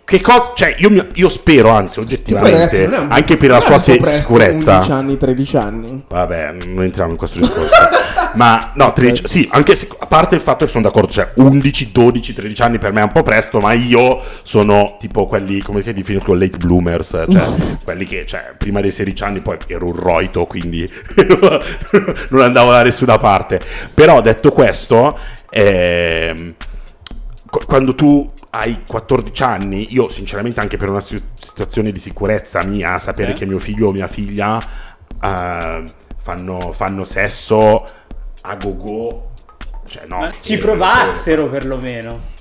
Che 0.05 0.19
cosa, 0.19 0.51
cioè 0.53 0.75
io, 0.79 0.89
mi- 0.89 1.07
io 1.13 1.29
spero, 1.29 1.69
anzi 1.69 1.99
oggettivamente, 1.99 2.57
ragazzi, 2.85 3.01
un- 3.01 3.07
anche 3.09 3.37
per 3.37 3.49
la 3.51 3.61
sua 3.61 3.77
se- 3.77 3.97
presto, 3.97 4.21
sicurezza. 4.21 4.73
11 4.75 4.91
anni, 4.91 5.17
13 5.17 5.57
anni. 5.57 6.03
Vabbè, 6.09 6.51
non 6.65 6.83
entriamo 6.83 7.11
in 7.11 7.17
questo 7.17 7.39
discorso. 7.39 7.73
ma 8.35 8.71
no, 8.75 8.91
13, 8.91 9.27
sì, 9.27 9.47
anche 9.53 9.75
se, 9.75 9.87
a 9.99 10.05
parte 10.05 10.35
il 10.35 10.41
fatto 10.41 10.65
che 10.65 10.71
sono 10.71 10.83
d'accordo, 10.83 11.09
cioè 11.09 11.31
11, 11.35 11.91
12, 11.93 12.33
13 12.33 12.61
anni 12.61 12.77
per 12.79 12.91
me 12.91 12.99
è 12.99 13.03
un 13.03 13.11
po' 13.13 13.23
presto, 13.23 13.59
ma 13.61 13.71
io 13.71 14.19
sono 14.43 14.97
tipo 14.99 15.25
quelli, 15.25 15.61
come 15.61 15.81
si 15.81 15.93
definiscono, 15.93 16.37
late 16.37 16.57
bloomers, 16.57 17.25
cioè 17.29 17.45
quelli 17.85 18.05
che, 18.05 18.25
cioè, 18.25 18.53
prima 18.57 18.81
dei 18.81 18.91
16 18.91 19.23
anni 19.23 19.39
poi 19.41 19.57
ero 19.67 19.85
un 19.85 19.95
roito, 19.95 20.45
quindi 20.45 20.87
non 22.29 22.41
andavo 22.41 22.71
da 22.71 22.83
nessuna 22.83 23.17
parte. 23.17 23.61
Però 23.93 24.19
detto 24.21 24.51
questo, 24.51 25.17
qu- 27.49 27.65
quando 27.65 27.95
tu 27.95 28.29
hai 28.55 28.83
14 28.85 29.41
anni, 29.43 29.93
io 29.93 30.09
sinceramente 30.09 30.59
anche 30.59 30.77
per 30.77 30.89
una 30.89 31.01
si- 31.01 31.19
situazione 31.33 31.91
di 31.91 31.99
sicurezza 31.99 32.61
mia, 32.63 32.99
sapere 32.99 33.31
Sì. 33.31 33.39
che 33.39 33.45
mio 33.47 33.57
figlio 33.57 33.87
o 33.87 33.91
mia 33.91 34.07
figlia 34.07 34.61
eh, 35.21 35.83
fanno, 36.21 36.71
fanno 36.71 37.03
sesso 37.03 37.83
a 38.41 38.55
go-go, 38.55 39.31
cioè 39.87 40.03
no. 40.05 40.19
Ma 40.19 40.29
eh, 40.29 40.35
ci 40.39 40.57
provassero 40.57 41.47
perlomeno. 41.47 42.31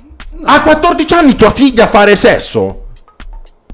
A 0.44 0.62
14 0.62 1.14
anni 1.14 1.35
tua 1.35 1.51
figlia 1.51 1.87
fare 1.87 2.14
sesso? 2.14 2.88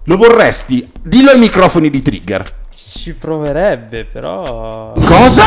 Lo 0.05 0.17
vorresti? 0.17 0.91
Dillo 1.03 1.31
ai 1.33 1.39
microfoni 1.41 1.91
di 1.91 2.03
trigger. 2.03 2.57
Ci 2.91 3.15
proverebbe, 3.15 4.05
però. 4.05 4.93
Cosa? 4.95 5.43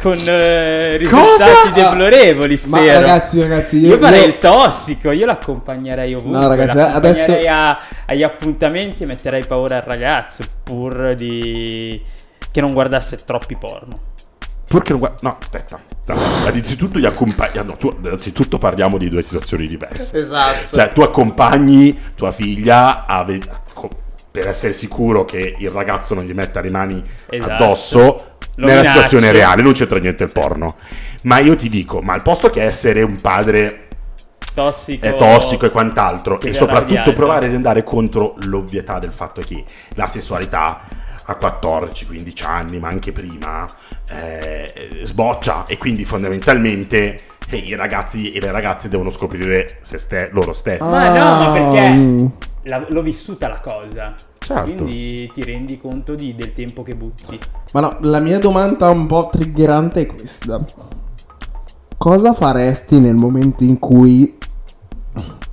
Con 0.00 0.12
eh, 0.26 0.98
Cosa? 1.08 1.46
risultati 1.46 1.80
Ah, 1.80 1.90
deplorevoli, 1.90 2.60
Ma 2.66 2.78
spero. 2.78 3.00
ragazzi, 3.00 3.40
ragazzi, 3.40 3.78
io, 3.78 3.88
Io 3.94 3.98
farei 3.98 4.20
io- 4.20 4.26
il 4.26 4.38
tossico, 4.38 5.10
io 5.10 5.24
l'accompagnerei 5.24 6.14
ovunque. 6.14 6.40
No, 6.40 6.48
ragazzi, 6.48 6.78
adesso- 6.78 7.38
a- 7.48 7.78
agli 8.06 8.22
appuntamenti 8.22 9.04
e 9.04 9.06
metterei 9.06 9.46
paura 9.46 9.76
al 9.76 9.82
ragazzo 9.82 10.44
pur 10.62 11.14
di 11.14 12.00
che 12.50 12.60
non 12.60 12.72
guardasse 12.74 13.16
troppi 13.24 13.56
porno. 13.56 13.98
Perché 14.66 14.90
non 14.90 15.00
guarda... 15.00 15.16
No, 15.22 15.38
aspetta. 15.40 15.80
No, 16.06 16.14
innanzitutto 16.50 16.98
gli 16.98 17.04
accompagni... 17.06 17.64
no, 17.64 17.76
tu- 17.76 17.96
innanzitutto 18.02 18.58
parliamo 18.58 18.98
di 18.98 19.08
due 19.08 19.22
situazioni 19.22 19.66
diverse. 19.66 20.18
Esatto. 20.18 20.76
Cioè, 20.76 20.92
tu 20.92 21.00
accompagni 21.02 21.98
tua 22.14 22.32
figlia 22.32 23.06
a 23.06 23.24
ve- 23.24 23.40
per 24.34 24.48
essere 24.48 24.72
sicuro 24.72 25.24
che 25.24 25.54
il 25.56 25.70
ragazzo 25.70 26.12
non 26.12 26.24
gli 26.24 26.32
metta 26.32 26.60
le 26.60 26.68
mani 26.70 27.00
Esatto. 27.28 27.52
addosso 27.52 28.00
Lo 28.56 28.66
nella 28.66 28.80
minacci. 28.80 28.88
situazione 28.88 29.30
reale, 29.30 29.62
non 29.62 29.74
c'entra 29.74 29.98
niente 29.98 30.24
il 30.24 30.32
porno. 30.32 30.74
Ma 31.22 31.38
io 31.38 31.54
ti 31.54 31.68
dico, 31.68 32.00
ma 32.00 32.14
al 32.14 32.22
posto 32.22 32.50
che 32.50 32.60
essere 32.60 33.02
un 33.02 33.20
padre 33.20 33.86
tossico. 34.52 35.06
è 35.06 35.14
tossico 35.14 35.66
e 35.66 35.70
quant'altro. 35.70 36.40
E 36.40 36.52
soprattutto 36.52 37.12
provare 37.12 37.46
ad 37.46 37.54
andare 37.54 37.84
contro 37.84 38.34
l'ovvietà 38.38 38.98
del 38.98 39.12
fatto 39.12 39.40
che 39.40 39.62
la 39.94 40.08
sessualità 40.08 40.80
a 41.26 41.38
14-15 41.40 42.44
anni, 42.44 42.80
ma 42.80 42.88
anche 42.88 43.12
prima, 43.12 43.64
eh, 44.08 44.98
sboccia 45.04 45.66
e 45.68 45.78
quindi 45.78 46.04
fondamentalmente 46.04 47.18
eh, 47.50 47.56
i 47.56 47.74
ragazzi 47.74 48.32
e 48.32 48.40
le 48.40 48.50
ragazze 48.50 48.88
devono 48.88 49.10
scoprire 49.10 49.78
se 49.82 49.98
ste- 49.98 50.30
loro 50.32 50.52
stessi. 50.52 50.82
Ma 50.82 51.08
no, 51.08 51.44
ma 51.46 51.52
perché 51.52 51.88
Mm. 51.90 52.26
la- 52.64 52.86
l'ho 52.88 53.02
vissuta 53.02 53.48
la 53.48 53.60
cosa. 53.60 54.14
Certo. 54.38 54.62
Quindi 54.84 55.30
ti 55.32 55.42
rendi 55.42 55.78
conto 55.78 56.14
di- 56.14 56.34
del 56.34 56.52
tempo 56.52 56.82
che 56.82 56.94
butti. 56.94 57.38
Ma 57.72 57.80
no, 57.80 57.96
la 58.00 58.20
mia 58.20 58.38
domanda 58.38 58.90
un 58.90 59.06
po' 59.06 59.28
triggerante 59.32 60.00
è 60.02 60.06
questa. 60.06 60.62
Cosa 61.96 62.34
faresti 62.34 62.98
nel 63.00 63.14
momento 63.14 63.64
in 63.64 63.78
cui 63.78 64.36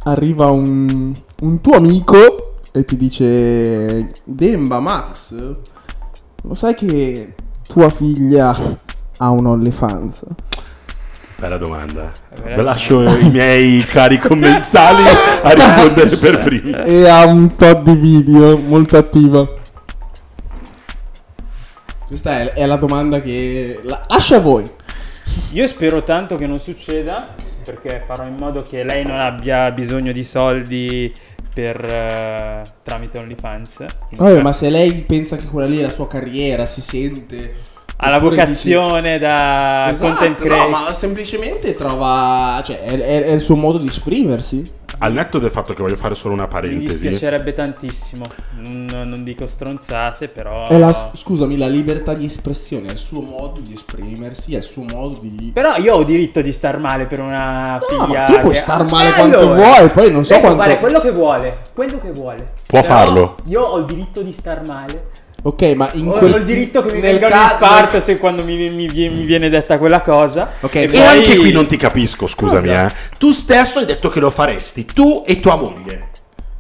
arriva 0.04 0.50
un, 0.50 1.14
un 1.42 1.62
tuo 1.62 1.76
amico 1.76 2.56
e 2.74 2.84
ti 2.84 2.96
dice 2.98 4.06
Demba, 4.26 4.80
Max, 4.80 5.34
lo 6.42 6.54
sai 6.54 6.74
che 6.74 7.36
tua 7.68 7.90
figlia 7.90 8.54
ha 9.18 9.30
un 9.30 9.46
OnlyFans? 9.46 10.26
Bella 11.42 11.58
domanda. 11.58 12.12
Veramente. 12.30 12.62
Lascio 12.62 13.02
i 13.02 13.32
miei 13.32 13.84
cari 13.84 14.20
commensali 14.20 15.02
a 15.42 15.50
rispondere 15.52 16.16
per 16.16 16.40
primi. 16.44 16.72
E 16.86 17.10
ha 17.10 17.26
un 17.26 17.56
tot 17.56 17.82
di 17.82 17.96
video 17.96 18.58
molto 18.58 18.96
attiva. 18.96 19.50
Questa 22.06 22.42
è, 22.42 22.52
è 22.52 22.66
la 22.68 22.76
domanda 22.76 23.22
che... 23.22 23.80
la- 23.82 24.06
lascia 24.08 24.36
a 24.36 24.40
voi. 24.40 24.70
Io 25.54 25.66
spero 25.66 26.04
tanto 26.04 26.36
che 26.36 26.46
non 26.46 26.60
succeda, 26.60 27.34
perché 27.66 28.04
farò 28.06 28.28
in 28.28 28.36
modo 28.36 28.62
che 28.62 28.84
lei 28.84 29.04
non 29.04 29.16
abbia 29.16 29.72
bisogno 29.72 30.12
di 30.12 30.24
soldi 30.24 31.12
per 31.52 31.84
eh, 31.84 32.62
tramite 32.84 33.18
OnlyFans. 33.18 33.86
Vabbè, 34.12 34.44
ma 34.44 34.54
se 34.54 34.70
lei 34.70 34.94
pensa 35.08 35.38
che 35.38 35.48
quella 35.48 35.68
lì 35.68 35.80
è 35.80 35.82
la 35.82 35.90
sua 35.90 36.08
carriera, 36.08 36.68
si 36.68 36.82
sente... 36.82 37.80
Ha 38.04 38.10
la 38.10 38.18
oppure 38.18 38.36
vocazione 38.36 39.20
da 39.20 39.84
dici- 39.90 39.94
Esatto, 40.04 40.14
content 40.14 40.40
no, 40.40 40.46
creator. 40.46 40.70
ma 40.70 40.94
semplicemente 40.94 41.76
trova... 41.76 42.62
Cioè, 42.66 42.82
è, 42.82 42.98
è- 42.98 43.22
è 43.26 43.32
il 43.32 43.42
suo 43.42 43.56
modo 43.56 43.78
di 43.78 43.88
esprimersi. 43.88 44.80
Al 44.98 45.14
netto 45.14 45.40
del 45.40 45.52
fatto 45.52 45.74
che 45.74 45.82
voglio 45.82 45.96
fare 45.96 46.16
solo 46.16 46.34
una 46.34 46.44
Mi 46.44 46.50
parentesi. 46.50 47.08
dispiacerebbe 47.08 47.54
tantissimo. 47.54 48.26
Non, 48.58 48.86
non 49.06 49.24
dico 49.24 49.46
stronzate, 49.48 50.28
però. 50.30 50.68
È 50.68 50.78
la, 50.78 51.12
scusami, 51.14 51.58
la 51.58 51.68
libertà 51.68 52.14
di 52.14 52.26
espressione, 52.26 52.88
è 52.90 52.92
il 52.92 52.98
suo 52.98 53.22
modo 53.22 53.60
di 53.62 53.74
esprimersi, 53.74 54.54
è 54.54 54.58
il 54.58 54.64
suo 54.64 54.84
modo 54.84 55.20
di... 55.20 55.52
Però 55.54 55.76
io 55.78 55.96
ho 55.96 56.04
diritto 56.04 56.42
di 56.42 56.52
star 56.52 56.78
male 56.80 57.06
per 57.06 57.20
una 57.20 57.74
No, 57.74 57.80
figlia. 57.82 58.20
ma 58.22 58.26
tu 58.26 58.40
puoi 58.42 58.56
star 58.56 58.84
male 58.84 59.10
Eh, 59.10 59.14
quanto 59.14 59.40
allora, 59.40 59.56
vuoi, 59.56 59.90
poi 59.90 60.12
non 60.12 60.26
so 60.26 60.40
quanto... 60.40 60.58
fare 60.58 60.80
quello 60.80 61.00
che 61.00 61.12
vuole. 61.12 61.58
Quello 61.74 61.98
che 62.00 62.12
vuole. 62.12 62.52
Può 62.68 62.82
Però 62.82 62.94
farlo. 62.94 63.38
Io 63.46 63.62
ho 63.62 63.78
il 63.78 63.86
diritto 63.86 64.22
di 64.22 64.34
star 64.34 64.66
male. 64.66 65.10
Ok, 65.44 65.62
ma 65.76 65.90
in 65.94 66.08
Ho, 66.08 66.12
quel... 66.12 66.34
ho 66.34 66.38
il 66.38 66.44
diritto 66.44 66.84
che 66.84 66.94
mi 66.94 67.00
nel 67.00 67.14
venga 67.18 67.26
un 67.26 67.32
ca- 67.32 67.58
nel- 67.92 68.02
se 68.02 68.18
quando 68.20 68.44
mi, 68.44 68.70
mi- 68.70 68.88
mi- 68.88 69.10
viene 69.26 69.50
detta 69.50 69.78
quella 69.80 70.02
cosa. 70.02 70.52
Ok, 70.60 70.76
e, 70.76 70.88
poi- 70.88 71.00
anche 71.02 71.36
qui 71.38 71.52
non 71.52 71.66
ti 71.66 71.78
capisco, 71.78 72.28
scusami, 72.28 72.68
Cosa? 72.68 72.88
eh. 72.88 72.94
Tu 73.18 73.32
stesso 73.32 73.80
hai 73.80 73.86
detto 73.86 74.10
che 74.10 74.20
lo 74.20 74.30
faresti, 74.30 74.86
tu 74.86 75.24
e 75.26 75.40
tua 75.40 75.56
moglie. 75.56 76.10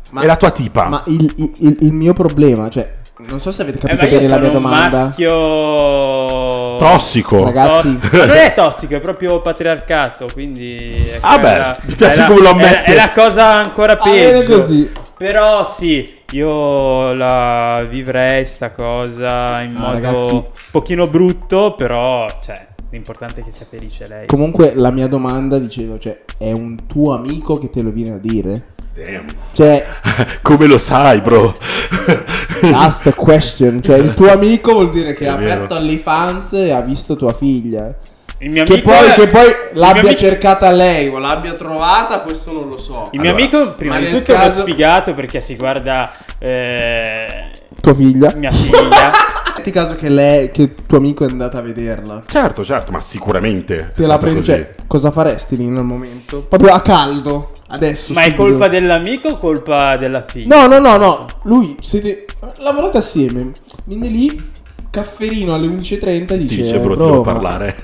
Ma- 0.09 0.21
e 0.21 0.25
la 0.25 0.35
tua 0.35 0.49
tipa. 0.49 0.85
Ma 0.87 1.03
il, 1.07 1.31
il- 1.37 1.51
il- 1.59 1.77
il 1.81 1.91
mio 1.93 2.13
problema, 2.13 2.69
cioè, 2.69 2.91
non 3.27 3.39
so 3.39 3.51
se 3.51 3.61
avete 3.61 3.77
Eh, 3.77 3.81
capito 3.81 4.05
io 4.05 4.11
bene 4.17 4.27
la 4.27 4.37
mia 4.39 4.47
un 4.47 4.53
domanda. 4.53 4.97
Oh. 4.97 5.05
maschio 5.05 6.77
Tossico. 6.79 7.43
Ragazzi- 7.43 7.97
To- 7.99 8.17
ma 8.17 8.25
non 8.25 8.35
è 8.37 8.53
tossico, 8.53 8.95
è 8.95 8.99
proprio 8.99 9.41
patriarcato, 9.41 10.27
quindi... 10.33 10.87
è 10.89 11.17
Ah 11.21 11.37
beh, 11.37 11.75
mi 11.85 11.93
piace 11.95 12.25
come 12.25 12.39
lo 12.41 12.47
è- 12.47 12.51
ammette. 12.51 12.83
È, 12.85 12.95
la 12.95 13.11
cosa 13.11 13.45
ancora 13.53 13.95
Va 13.95 14.09
bene 14.11 14.39
peggio. 14.39 14.55
così. 14.55 14.91
Però 15.21 15.63
sì, 15.63 16.11
io 16.31 17.13
la 17.13 17.85
vivrei 17.87 18.43
sta 18.47 18.71
cosa 18.71 19.61
in 19.61 19.75
Ah, 19.75 19.79
modo 19.79 19.91
ragazzi. 19.91 20.33
un 20.33 20.43
pochino 20.71 21.05
brutto, 21.05 21.75
però, 21.75 22.25
cioè, 22.43 22.67
l'importante 22.89 23.41
è 23.41 23.43
che 23.43 23.51
sia 23.51 23.67
felice 23.69 24.07
lei. 24.07 24.25
Comunque 24.25 24.73
la 24.73 24.89
mia 24.89 25.07
domanda 25.07 25.59
dicevo, 25.59 25.99
cioè, 25.99 26.21
è 26.39 26.51
un 26.51 26.87
tuo 26.87 27.13
amico 27.13 27.59
che 27.59 27.69
te 27.69 27.83
lo 27.83 27.91
viene 27.91 28.15
a 28.15 28.17
dire? 28.17 28.65
Damn. 28.95 29.27
Cioè, 29.51 29.85
Come 30.41 30.65
lo 30.65 30.79
sai, 30.79 31.21
bro? 31.21 31.55
ask 32.73 33.05
a 33.05 33.13
question, 33.13 33.79
cioè 33.79 33.97
il 33.99 34.15
tuo 34.15 34.31
amico 34.31 34.71
vuol 34.73 34.89
dire 34.89 35.13
che 35.13 35.25
È 35.25 35.27
ha 35.27 35.35
vero. 35.35 35.53
aperto 35.53 35.75
OnlyFans 35.75 36.53
e 36.53 36.71
ha 36.71 36.81
visto 36.81 37.15
tua 37.15 37.33
figlia. 37.33 37.95
Il 38.41 38.49
mio 38.49 38.63
Che 38.63 38.73
amico 38.73 38.89
poi, 38.89 39.07
è- 39.07 39.13
che 39.13 39.27
poi 39.27 39.43
mio 39.45 39.55
l'abbia 39.73 40.01
amico- 40.01 40.17
cercata 40.17 40.71
lei 40.71 41.07
o 41.07 41.19
l'abbia 41.19 41.53
trovata, 41.53 42.21
questo 42.21 42.51
non 42.51 42.69
lo 42.69 42.77
so. 42.77 43.09
Il 43.11 43.19
mio 43.19 43.29
Allora, 43.29 43.43
amico, 43.45 43.75
prima 43.75 43.93
ma 43.93 43.99
di 43.99 44.09
tutto, 44.09 44.31
è 44.31 44.35
uno 44.35 44.43
caso- 44.43 44.61
sfigato 44.61 45.13
perché 45.13 45.41
si 45.41 45.55
guarda 45.55 46.11
eh, 46.39 47.51
Tua 47.79 47.93
figlia? 47.93 48.33
mia 48.35 48.51
figlia. 48.51 49.11
Metti 49.57 49.69
caso 49.71 49.93
che 49.95 50.09
lei, 50.09 50.49
che 50.49 50.73
tuo 50.87 50.97
amico 50.97 51.23
è 51.23 51.29
andato 51.29 51.57
a 51.57 51.61
vederla. 51.61 52.23
certo, 52.25 52.63
certo, 52.63 52.91
ma 52.91 52.99
sicuramente. 52.99 53.77
è 53.79 53.93
Te 53.93 54.07
la 54.07 54.17
prendi, 54.17 54.43
cioè, 54.43 54.73
cosa 54.87 55.11
faresti 55.11 55.55
lì 55.55 55.67
nel 55.69 55.83
momento? 55.83 56.39
Proprio 56.41 56.71
a 56.71 56.81
caldo, 56.81 57.51
adesso. 57.67 58.13
Ma 58.13 58.21
è 58.21 58.29
subito. 58.29 58.41
colpa 58.43 58.67
dell'amico 58.69 59.27
o 59.29 59.37
colpa 59.37 59.97
della 59.97 60.23
figlia? 60.27 60.55
No, 60.55 60.65
no, 60.65 60.79
no, 60.79 60.97
no. 60.97 61.25
Lui, 61.43 61.77
siete... 61.79 62.25
Lavorate 62.63 62.97
assieme. 62.97 63.51
Viene 63.83 64.07
lì, 64.07 64.49
cafferino 64.89 65.53
alle 65.53 65.67
11.30 65.67 66.05
e 66.05 66.25
Ti 66.25 66.37
dice... 66.37 66.61
dice, 66.63 66.79
bro, 66.79 66.95
"Bro, 66.95 67.05
devo 67.05 67.23
ma 67.23 67.31
parlare. 67.33 67.75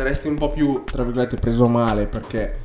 Saresti 0.00 0.28
un 0.28 0.36
po' 0.36 0.48
più, 0.48 0.82
tra 0.90 1.02
virgolette, 1.02 1.36
preso 1.36 1.68
male 1.68 2.06
perché 2.06 2.60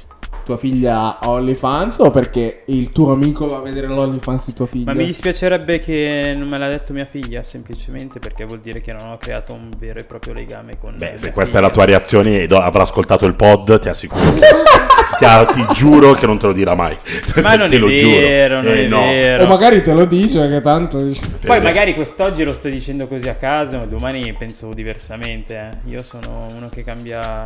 tua 0.45 0.55
figlia 0.55 1.19
ha 1.19 1.29
OnlyFans 1.31 1.97
o 1.99 2.09
perché 2.09 2.63
il 2.67 2.93
tuo 2.93 3.11
amico 3.11 3.45
va 3.45 3.57
a 3.57 3.59
vedere 3.59 3.87
l'OnlyFans 3.87 4.45
di 4.45 4.53
tua 4.53 4.65
figlia? 4.65 4.93
Ma 4.93 4.97
mi 4.97 5.03
dispiacerebbe 5.03 5.79
che 5.79 6.33
non 6.37 6.47
me 6.47 6.57
l'ha 6.57 6.69
detto 6.69 6.93
mia 6.93 7.03
figlia, 7.03 7.43
semplicemente 7.43 8.19
perché 8.19 8.45
vuol 8.45 8.61
dire 8.61 8.79
che 8.79 8.93
non 8.93 9.09
ho 9.09 9.17
creato 9.17 9.53
un 9.53 9.69
vero 9.77 9.99
e 9.99 10.05
proprio 10.05 10.31
legame 10.31 10.77
con 10.79 10.95
Beh, 10.97 11.17
se 11.17 11.33
questa 11.33 11.41
è 11.41 11.45
figlia. 11.57 11.59
la 11.59 11.69
tua 11.71 11.83
reazione 11.83 12.43
e 12.43 12.47
avrà 12.55 12.83
ascoltato 12.83 13.25
il 13.25 13.35
pod, 13.35 13.79
ti 13.79 13.89
assicuro. 13.89 14.23
ti, 15.17 15.25
ti 15.53 15.73
giuro 15.73 16.13
che 16.13 16.25
non 16.25 16.37
te 16.37 16.47
lo 16.47 16.53
dirà 16.53 16.75
mai. 16.75 16.95
Ma 17.41 17.55
non 17.55 17.69
Te 17.69 17.75
è 17.75 17.79
lo 17.79 17.93
giuro. 17.93 18.19
vero, 18.19 18.61
non 18.61 18.73
Eh, 18.73 18.83
è 18.85 18.87
no. 18.87 18.99
vero. 18.99 19.43
O 19.43 19.47
magari 19.47 19.81
te 19.81 19.93
lo 19.93 20.05
dice 20.05 20.47
che 20.47 20.61
tanto... 20.61 20.97
Poi 21.45 21.57
Eh, 21.57 21.61
magari 21.61 21.93
quest'oggi 21.93 22.43
lo 22.43 22.53
sto 22.53 22.69
dicendo 22.69 23.07
così 23.07 23.27
a 23.29 23.35
caso, 23.35 23.77
ma 23.77 23.85
domani 23.85 24.33
penso 24.33 24.73
diversamente. 24.73 25.55
eh. 25.83 25.89
Io 25.89 26.01
sono 26.01 26.47
uno 26.55 26.69
che 26.69 26.83
cambia... 26.83 27.45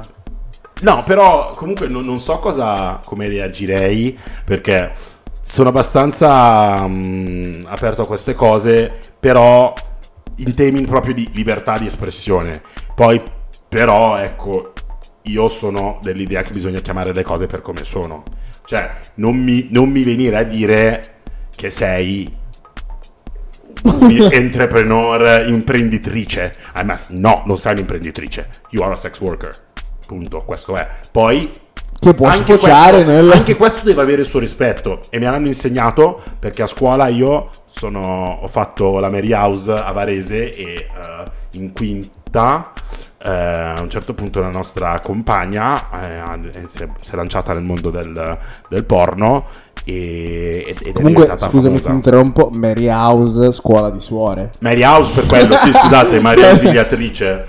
No, 0.81 1.03
però 1.05 1.49
comunque 1.55 1.87
non, 1.87 2.05
non 2.05 2.19
so 2.19 2.39
cosa, 2.39 2.99
come 3.03 3.27
reagirei 3.27 4.17
perché 4.45 4.91
sono 5.41 5.69
abbastanza 5.69 6.85
mm, 6.87 7.65
aperto 7.67 8.03
a 8.03 8.07
queste 8.07 8.33
cose, 8.33 8.89
però 9.19 9.73
in 10.37 10.55
temi 10.55 10.81
proprio 10.85 11.13
di 11.13 11.29
libertà 11.33 11.77
di 11.77 11.85
espressione. 11.87 12.61
Poi 12.95 13.21
però 13.67 14.17
ecco, 14.17 14.71
io 15.23 15.47
sono 15.47 15.99
dell'idea 16.01 16.41
che 16.43 16.51
bisogna 16.51 16.79
chiamare 16.79 17.13
le 17.13 17.23
cose 17.23 17.45
per 17.45 17.61
come 17.61 17.83
sono. 17.83 18.23
Cioè, 18.65 18.89
non 19.15 19.35
mi, 19.35 19.67
non 19.71 19.89
mi 19.89 20.03
venire 20.03 20.37
a 20.37 20.43
dire 20.43 21.15
che 21.55 21.69
sei 21.69 22.31
entrepreneur, 24.31 25.47
imprenditrice. 25.47 26.53
Ah, 26.73 26.83
ma 26.83 26.99
no, 27.09 27.43
non 27.45 27.57
sei 27.57 27.73
un'imprenditrice. 27.73 28.47
You 28.69 28.83
are 28.83 28.93
a 28.93 28.95
sex 28.95 29.19
worker. 29.19 29.55
Punto. 30.05 30.43
Questo 30.43 30.75
è. 30.75 30.87
Poi. 31.11 31.49
Che 31.99 32.13
può 32.13 32.27
anche 32.27 32.43
sfociare 32.43 33.03
questo, 33.03 33.11
nel... 33.11 33.31
Anche 33.31 33.55
questo 33.57 33.85
deve 33.85 34.01
avere 34.01 34.21
il 34.21 34.27
suo 34.27 34.39
rispetto. 34.39 35.01
E 35.09 35.19
mi 35.19 35.25
hanno 35.25 35.47
insegnato 35.47 36.21
perché 36.39 36.61
a 36.61 36.67
scuola 36.67 37.07
io 37.07 37.49
sono, 37.65 38.39
ho 38.41 38.47
fatto 38.47 38.99
la 38.99 39.09
Mary 39.09 39.33
House 39.33 39.69
a 39.71 39.91
Varese 39.91 40.53
e 40.53 40.63
eh, 40.63 40.87
in 41.51 41.73
quinta. 41.73 42.71
Eh, 43.21 43.29
a 43.29 43.81
un 43.81 43.89
certo 43.89 44.13
punto 44.13 44.39
la 44.39 44.49
nostra 44.49 44.99
compagna 45.01 45.89
eh, 46.01 46.17
ha- 46.17 46.39
si, 46.67 46.83
è, 46.83 46.87
si 47.01 47.11
è 47.11 47.15
lanciata 47.15 47.53
nel 47.53 47.63
mondo 47.63 47.89
del, 47.89 48.37
del 48.69 48.83
porno 48.85 49.45
e, 49.83 50.63
ed 50.67 50.77
è 50.81 50.91
Comunque, 50.93 51.23
diventata 51.23 51.49
scusami 51.49 51.75
se 51.77 51.81
famosa. 51.81 51.91
interrompo, 51.91 52.49
Mary 52.53 52.87
House, 52.89 53.51
scuola 53.51 53.89
di 53.89 53.99
suore. 53.99 54.51
Mary 54.59 54.83
House 54.83 55.13
per 55.19 55.25
quello, 55.25 55.55
sì, 55.57 55.71
scusate, 55.73 56.19
Maria 56.21 56.43
Cioè- 56.43 56.51
Ausiliatrice. 56.51 57.45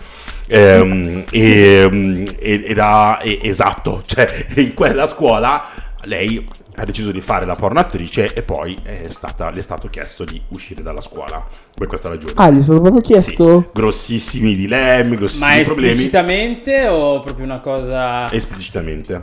Ehm, 0.52 1.24
e, 1.30 2.74
ha- 2.76 3.18
e- 3.22 3.38
esatto, 3.42 4.02
cioè 4.04 4.46
in 4.56 4.74
quella 4.74 5.06
scuola 5.06 5.62
lei 6.04 6.44
ha 6.81 6.85
deciso 6.85 7.12
di 7.12 7.21
fare 7.21 7.45
la 7.47 7.55
pornoattrice 7.55 8.33
e 8.33 8.43
poi 8.43 8.77
è 8.83 9.03
stata, 9.11 9.51
le 9.51 9.59
è 9.59 9.62
stato 9.62 9.88
chiesto 9.88 10.25
di 10.25 10.40
uscire 10.49 10.83
dalla 10.83 11.01
scuola 11.01 11.45
per 11.75 11.87
questa 11.87 12.09
ragione. 12.09 12.33
Ah, 12.37 12.51
gli 12.51 12.59
è 12.59 12.62
stato 12.62 12.81
proprio 12.81 13.03
Sì, 13.05 13.12
chiesto? 13.12 13.71
grossissimi 13.73 14.55
dilemmi, 14.55 15.16
grossissimi 15.16 15.57
Ma 15.59 15.62
problemi. 15.62 15.90
esplicitamente 15.93 16.88
o 16.88 17.21
proprio 17.21 17.45
una 17.45 17.61
cosa... 17.61 18.31
Esplicitamente. 18.33 19.23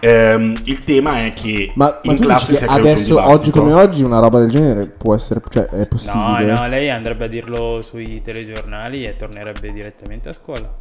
Ehm, 0.00 0.60
il 0.64 0.84
tema 0.84 1.24
è 1.24 1.32
che 1.34 1.72
Ma, 1.74 1.98
ma 2.04 2.12
in 2.12 2.18
tu 2.18 2.22
classe 2.22 2.54
si 2.54 2.62
è 2.64 2.66
adesso, 2.68 3.20
oggi 3.20 3.50
come 3.50 3.72
oggi, 3.72 4.04
una 4.04 4.20
roba 4.20 4.38
del 4.38 4.48
genere 4.48 4.86
può 4.86 5.12
essere, 5.14 5.40
cioè, 5.48 5.64
è 5.66 5.78
No, 5.78 5.86
possibile? 5.88 6.52
no, 6.52 6.68
lei 6.68 6.88
andrebbe 6.88 7.24
a 7.24 7.28
dirlo 7.28 7.80
sui 7.82 8.22
telegiornali 8.22 9.04
e 9.04 9.16
tornerebbe 9.16 9.72
direttamente 9.72 10.28
a 10.28 10.32
scuola. 10.32 10.72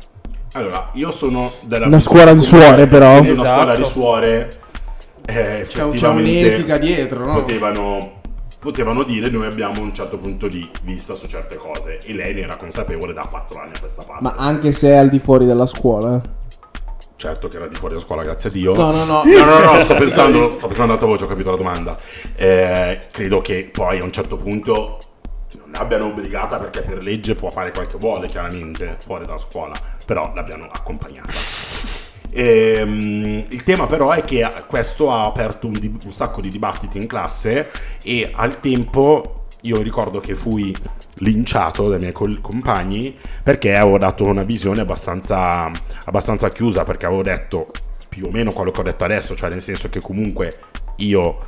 Allora, 0.54 0.92
io 0.94 1.12
sono 1.12 1.52
della 1.64 1.88
Una 1.88 2.00
scuola 2.00 2.32
di 2.34 2.40
suore, 2.40 2.86
però. 2.88 3.14
Essendo 3.14 3.32
Una 3.34 3.42
Esatto. 3.42 3.56
scuola 3.62 3.76
di 3.76 3.84
suore 3.86 4.50
eh, 5.28 5.66
C'è, 5.68 6.08
un'etica 6.08 6.78
dietro, 6.78 7.26
no? 7.26 7.34
potevano, 7.34 8.22
potevano 8.60 9.04
dire 9.04 9.30
noi 9.30 9.46
abbiamo 9.46 9.82
un 9.82 9.94
certo 9.94 10.18
punto 10.18 10.48
di 10.48 10.70
vista 10.84 11.16
su 11.16 11.28
certe 11.28 11.58
cose 11.58 12.00
e 12.00 12.14
lei 12.14 12.34
ne 12.34 12.42
era 12.42 12.56
consapevole 12.56 13.14
da 13.14 13.28
4 13.30 13.60
anni 13.60 13.74
a 13.76 13.80
questa 13.80 14.04
parte. 14.04 14.24
Ma 14.24 14.34
anche 14.38 14.72
se 14.72 14.88
è 14.90 14.96
al 14.96 15.10
di 15.10 15.20
fuori 15.20 15.46
della 15.46 15.66
scuola. 15.66 16.16
eh. 16.16 16.36
Certo 17.18 17.48
che 17.48 17.56
era 17.58 17.68
di 17.68 17.76
fuori 17.76 17.96
da 17.96 18.00
scuola, 18.00 18.24
grazie 18.24 18.50
a 18.50 18.52
Dio. 18.52 18.76
No, 18.76 18.92
no, 18.92 19.04
no. 19.04 19.24
No, 19.26 19.46
no, 19.46 19.74
no, 19.74 19.84
sto 19.84 19.96
pensando, 19.96 20.52
sto 20.52 20.68
pensando 20.68 20.94
ad 20.94 21.00
alta 21.00 21.06
voce, 21.12 21.24
ho 21.26 21.28
capito 21.28 21.50
la 21.50 21.56
domanda. 21.58 21.98
Eh, 22.36 23.00
credo 23.12 23.42
che 23.42 23.70
poi 23.72 24.00
a 24.00 24.04
un 24.04 24.12
certo 24.12 24.38
punto 24.38 25.00
non 25.58 25.72
l'abbiano 25.72 26.06
obbligata 26.06 26.60
perché 26.60 26.82
per 26.82 27.04
legge 27.04 27.34
può 27.34 27.50
fare 27.50 27.72
quel 27.72 27.88
che 27.88 27.98
vuole, 27.98 28.28
chiaramente, 28.28 28.98
fuori 29.04 29.26
dalla 29.26 29.40
scuola, 29.40 29.74
però 30.06 30.32
l'abbiano 30.36 30.70
accompagnata. 30.72 31.32
Ehm, 32.40 33.46
il 33.50 33.64
tema 33.64 33.88
però 33.88 34.12
è 34.12 34.24
che 34.24 34.48
questo 34.68 35.12
ha 35.12 35.26
aperto 35.26 35.66
un, 35.66 35.74
di- 35.74 35.98
un 36.06 36.14
sacco 36.14 36.40
di 36.40 36.50
dibattiti 36.50 37.00
in 37.00 37.08
classe 37.08 37.72
e 38.04 38.30
al 38.32 38.60
tempo 38.60 39.46
io 39.62 39.82
ricordo 39.82 40.20
che 40.20 40.36
fui 40.36 40.76
linciato 41.16 41.90
dai 41.90 41.98
miei 41.98 42.12
col- 42.12 42.40
compagni 42.40 43.18
perché 43.42 43.76
avevo 43.76 43.98
dato 43.98 44.24
una 44.26 44.44
visione 44.44 44.82
abbastanza, 44.82 45.72
abbastanza 46.06 46.50
chiusa 46.50 46.84
perché 46.84 47.08
avevo 47.08 47.24
detto 47.24 47.66
più 48.08 48.28
o 48.28 48.30
meno 48.30 48.52
quello 48.52 48.70
che 48.70 48.82
ho 48.82 48.84
detto 48.84 49.04
adesso, 49.04 49.36
cioè 49.36 49.50
nel 49.50 49.62
senso 49.64 49.90
che 49.90 50.00
comunque 50.00 50.60
io 50.98 51.40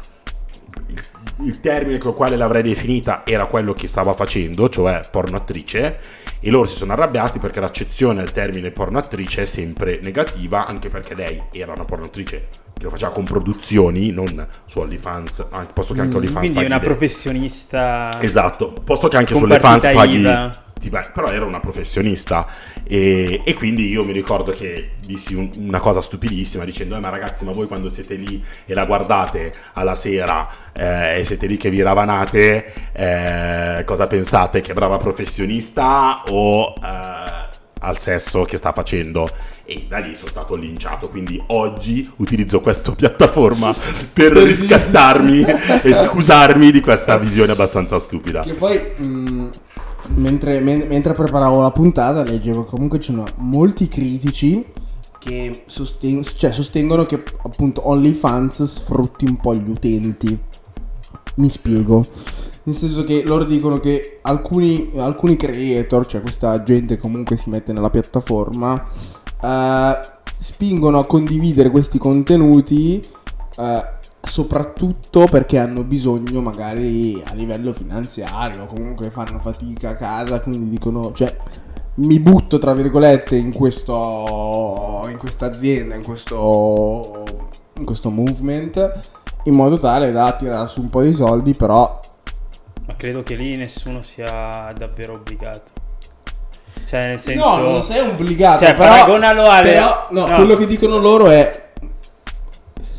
il, 1.43 1.60
termine 1.60 1.97
con 1.97 2.12
il 2.12 2.17
quale 2.17 2.36
l'avrei 2.36 2.63
definita 2.63 3.23
era 3.25 3.45
quello 3.45 3.73
che 3.73 3.88
stava 3.88 4.13
facendo, 4.13 4.69
cioè 4.69 5.01
porno 5.10 5.38
attrice, 5.38 5.99
e 6.39 6.49
loro 6.49 6.67
si 6.67 6.77
sono 6.77 6.93
arrabbiati 6.93 7.39
perché 7.39 7.60
l'accezione 7.60 8.21
del 8.21 8.32
termine 8.32 8.71
porno 8.71 8.97
attrice 8.97 9.43
è 9.43 9.45
sempre 9.45 9.99
negativa, 10.01 10.65
anche 10.65 10.89
perché 10.89 11.13
lei 11.13 11.41
era 11.51 11.73
una 11.73 11.86
porno 11.86 12.05
attrice 12.05 12.47
che 12.73 12.84
lo 12.84 12.89
faceva 12.89 13.12
con 13.12 13.25
produzioni, 13.25 14.12
non 14.12 14.47
su 14.65 14.79
OnlyFans, 14.79 15.47
anche, 15.51 15.73
posto 15.73 15.93
che 15.93 16.01
anche 16.01 16.15
OnlyFans 16.15 16.39
Quindi 16.39 16.55
paghi 16.55 16.67
una 16.67 16.79
professionista. 16.79 18.21
Esatto, 18.21 18.73
posto 18.84 19.08
che 19.10 19.17
anche 19.17 19.34
Con 19.34 19.41
sulle 19.41 19.60
fans 19.60 19.84
partita 19.84 19.99
paghi... 19.99 20.67
Beh, 20.88 21.12
però 21.13 21.28
era 21.32 21.46
una 21.46 21.60
professionista. 21.60 22.48
E, 22.84 23.42
e 23.44 23.54
quindi 23.56 23.89
io 23.89 24.04
mi 24.06 24.13
ricordo 24.13 24.52
che 24.52 24.92
dissi 25.06 25.34
un- 25.36 25.50
una 25.58 25.80
cosa 25.80 26.00
stupidissima 26.02 26.63
dicendo 26.63 26.96
eh, 26.96 27.00
ma 27.00 27.10
ragazzi 27.10 27.44
ma 27.44 27.52
voi 27.52 27.68
quando 27.68 27.89
siete 27.89 28.15
lì 28.15 28.42
e 28.65 28.74
la 28.74 28.86
guardate 28.86 29.52
alla 29.74 29.96
sera 29.96 30.48
eh, 30.74 31.20
e 31.20 31.26
siete 31.26 31.48
lì 31.48 31.58
che 31.58 31.70
vi 31.70 31.82
ravanate 31.82 32.74
eh, 32.94 33.84
cosa 33.86 34.08
pensate? 34.08 34.62
Che 34.62 34.74
brava 34.74 34.98
professionista 34.98 36.24
o 36.30 36.74
eh, 36.82 37.48
al 37.82 37.98
sesso 37.98 38.44
che 38.44 38.58
sta 38.58 38.72
facendo? 38.72 39.30
E 39.65 39.86
da 39.88 40.00
lì 40.00 40.15
sono 40.15 40.30
stato 40.30 40.56
linciato. 40.56 41.10
Quindi 41.10 41.42
oggi 41.48 42.10
utilizzo 42.18 42.60
questa 42.62 42.92
piattaforma 42.94 43.74
per 44.13 44.32
Per- 44.34 44.44
riscattarmi 44.44 45.46
e 45.84 45.94
scusarmi 45.94 46.72
di 46.72 46.82
questa 46.82 47.18
visione 47.18 47.52
abbastanza 47.52 48.00
stupida. 48.00 48.42
Che 48.42 48.54
poi, 48.54 48.82
mh, 48.98 49.50
mentre, 50.15 50.60
men- 50.60 50.88
mentre 50.88 51.13
preparavo 51.13 51.62
la 51.62 51.72
puntata, 51.72 52.24
leggevo 52.24 52.63
che 52.63 52.69
comunque 52.69 53.00
ci 53.00 53.12
sono 53.12 53.26
molti 53.38 53.88
critici 53.88 54.65
che 55.19 55.63
sosten- 55.65 56.24
cioè, 56.24 56.52
sostengono 56.52 57.06
che 57.06 57.22
appunto 57.43 57.88
OnlyFans 57.88 58.63
sfrutti 58.63 59.26
un 59.26 59.38
po' 59.38 59.54
gli 59.54 59.69
utenti. 59.69 60.38
Mi 61.36 61.50
spiego. 61.50 62.06
Nel 62.63 62.76
senso 62.76 63.04
che 63.04 63.24
loro 63.24 63.43
dicono 63.43 63.80
che 63.80 64.19
alcuni, 64.22 64.91
alcuni 64.98 65.36
creator, 65.36 66.06
cioè 66.06 66.22
questa 66.22 66.62
gente 66.63 66.98
comunque 66.98 67.38
si 67.38 67.50
mette 67.50 67.74
nella 67.74 67.89
piattaforma, 67.89 68.86
eh, 69.41 70.00
spingono 70.36 71.00
a 71.00 71.06
condividere 71.06 71.69
questi 71.69 71.98
contenuti 71.98 73.04
eh, 73.58 73.99
soprattutto 74.21 75.25
perché 75.27 75.58
hanno 75.58 75.84
bisogno 75.84 76.41
magari 76.41 77.21
a 77.25 77.34
livello 77.34 77.73
finanziario, 77.73 78.65
comunque 78.65 79.10
fanno 79.10 79.39
fatica 79.39 79.89
a 79.89 79.95
casa, 79.95 80.39
quindi 80.41 80.69
dicono, 80.69 81.12
cioè 81.13 81.36
mi 81.95 82.19
butto 82.19 82.58
tra 82.60 82.73
virgolette 82.73 83.36
in 83.36 83.51
questo 83.51 85.05
in 85.10 85.17
questa 85.17 85.47
azienda, 85.47 85.95
in 85.95 86.03
questo 86.03 87.23
in 87.73 87.86
questo 87.86 88.10
movement 88.10 88.99
in 89.43 89.53
modo 89.53 89.77
tale 89.77 90.12
da 90.12 90.34
tirare 90.34 90.67
su 90.67 90.82
un 90.82 90.89
po' 90.89 91.01
di 91.01 91.13
soldi, 91.13 91.53
però 91.53 91.99
Ma 92.88 92.95
credo 92.95 93.23
che 93.23 93.36
lì 93.36 93.55
nessuno 93.55 94.01
sia 94.01 94.73
davvero 94.77 95.13
obbligato. 95.13 95.71
Cioè, 96.86 97.08
nel 97.08 97.19
senso. 97.19 97.45
No, 97.45 97.58
non 97.58 97.82
sei 97.82 97.99
obbligato. 98.08 98.65
Cioè, 98.65 98.73
però, 98.73 98.89
paragonalo 98.89 99.47
alle- 99.47 99.71
però, 99.71 100.08
no, 100.10 100.25
no. 100.25 100.36
quello 100.36 100.55
che 100.55 100.65
dicono 100.65 100.97
loro 100.97 101.29
è. 101.29 101.68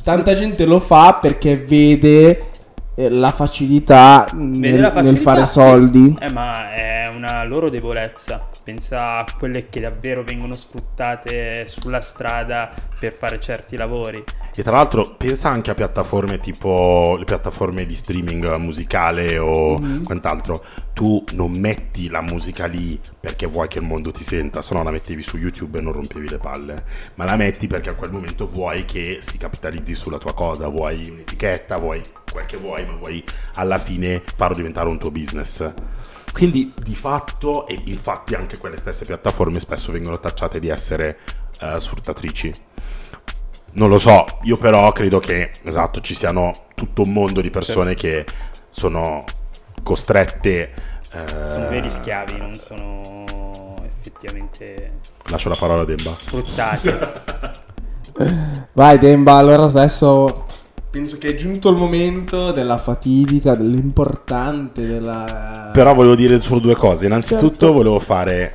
Tanta 0.03 0.35
gente 0.35 0.65
lo 0.65 0.81
fa 0.81 1.15
perché 1.15 1.57
vede 1.57 2.50
la 2.97 3.33
facilità, 3.33 4.29
nel, 4.35 4.81
la 4.81 4.89
nel 4.89 4.93
facilità, 4.93 5.23
fare 5.23 5.47
soldi. 5.47 6.17
Eh, 6.21 6.31
ma 6.31 6.73
è 6.73 7.09
una 7.09 7.45
loro 7.45 7.69
debolezza. 7.71 8.49
Pensa 8.63 9.19
a 9.19 9.27
quelle 9.39 9.69
che 9.69 9.81
davvero 9.81 10.23
vengono 10.23 10.55
sfruttate 10.55 11.67
sulla 11.67 12.01
strada 12.01 12.71
per 12.99 13.15
fare 13.15 13.41
certi 13.41 13.77
lavori. 13.77 14.23
E 14.55 14.63
tra 14.63 14.73
l'altro 14.73 15.15
pensa 15.17 15.49
anche 15.49 15.71
a 15.71 15.75
piattaforme 15.75 16.39
tipo 16.39 17.17
le 17.17 17.25
piattaforme 17.25 17.87
di 17.87 17.95
streaming 17.97 18.57
musicale 18.57 19.39
o 19.39 19.79
Mm-hmm. 19.81 20.05
quant'altro. 20.05 20.65
Tu 20.93 21.25
non 21.33 21.53
metti 21.53 22.09
la 22.11 22.21
musica 22.21 22.67
lì 22.67 22.99
perché 23.19 23.47
vuoi 23.47 23.69
che 23.69 23.79
il 23.79 23.85
mondo 23.85 24.11
ti 24.11 24.23
senta, 24.23 24.61
se 24.61 24.75
no 24.75 24.83
la 24.83 24.91
mettevi 24.91 25.23
su 25.23 25.39
YouTube 25.39 25.79
e 25.79 25.81
non 25.81 25.93
rompevi 25.93 26.29
le 26.29 26.37
palle. 26.39 26.85
Ma 27.15 27.25
la 27.25 27.37
metti 27.37 27.67
perché 27.67 27.89
a 27.91 27.95
quel 27.95 28.13
momento 28.13 28.49
vuoi 28.51 28.85
che 28.85 29.21
si 29.23 29.39
capitalizzi 29.39 29.95
sulla 29.95 30.19
tua 30.19 30.35
cosa, 30.35 30.69
vuoi 30.69 31.09
un'etichetta, 31.11 31.79
vuoi 31.79 32.03
quel 32.31 32.47
che 32.47 32.57
vuoi, 32.57 32.85
ma 32.87 32.95
vuoi 32.97 33.25
alla 33.55 33.79
fine 33.79 34.23
farlo 34.35 34.57
diventare 34.57 34.89
un 34.89 34.99
tuo 34.99 35.11
business. 35.11 35.73
Quindi 36.33 36.73
di 36.77 36.95
fatto, 36.95 37.67
e 37.67 37.81
infatti 37.87 38.35
anche 38.35 38.57
quelle 38.59 38.77
stesse 38.77 39.05
piattaforme 39.05 39.59
spesso 39.61 39.91
vengono 39.93 40.19
tacciate 40.21 40.61
di 40.61 40.69
essere 40.69 41.19
eh, 41.61 41.75
sfruttatrici. 41.79 42.55
Non 43.73 43.89
lo 43.89 43.99
so, 43.99 44.25
io 44.43 44.57
però 44.57 44.91
credo 44.93 45.19
che, 45.21 45.51
esatto, 45.65 46.01
ci 46.01 46.15
siano 46.15 46.67
tutto 46.75 47.03
un 47.03 47.13
mondo 47.13 47.41
di 47.41 47.51
persone 47.51 47.95
che 47.95 48.25
sono 48.69 49.25
costrette... 49.83 50.73
eh, 51.13 51.25
Sono 51.27 51.69
veri 51.69 51.91
schiavi, 51.91 52.37
non 52.37 52.55
sono 52.55 53.77
effettivamente 53.99 54.99
Lascio 55.27 55.49
la 55.49 55.57
parola 55.57 55.83
a 55.83 55.85
Demba. 55.85 56.11
sfruttati. 56.11 56.91
Vai, 58.73 58.99
Demba, 58.99 59.35
allora 59.35 59.65
adesso 59.65 60.47
penso 60.91 61.19
che 61.19 61.29
è 61.29 61.35
giunto 61.35 61.71
il 61.71 61.77
momento 61.77 62.51
della 62.51 62.79
fatidica, 62.79 63.55
dell'importante, 63.55 64.87
della. 64.87 65.71
Però 65.73 65.95
volevo 65.95 66.17
dire 66.17 66.43
solo 66.43 66.61
due 66.61 66.75
cose. 66.75 67.07
Innanzitutto 67.07 67.67
Certo. 67.67 67.73
volevo 67.73 67.99
fare 67.99 68.53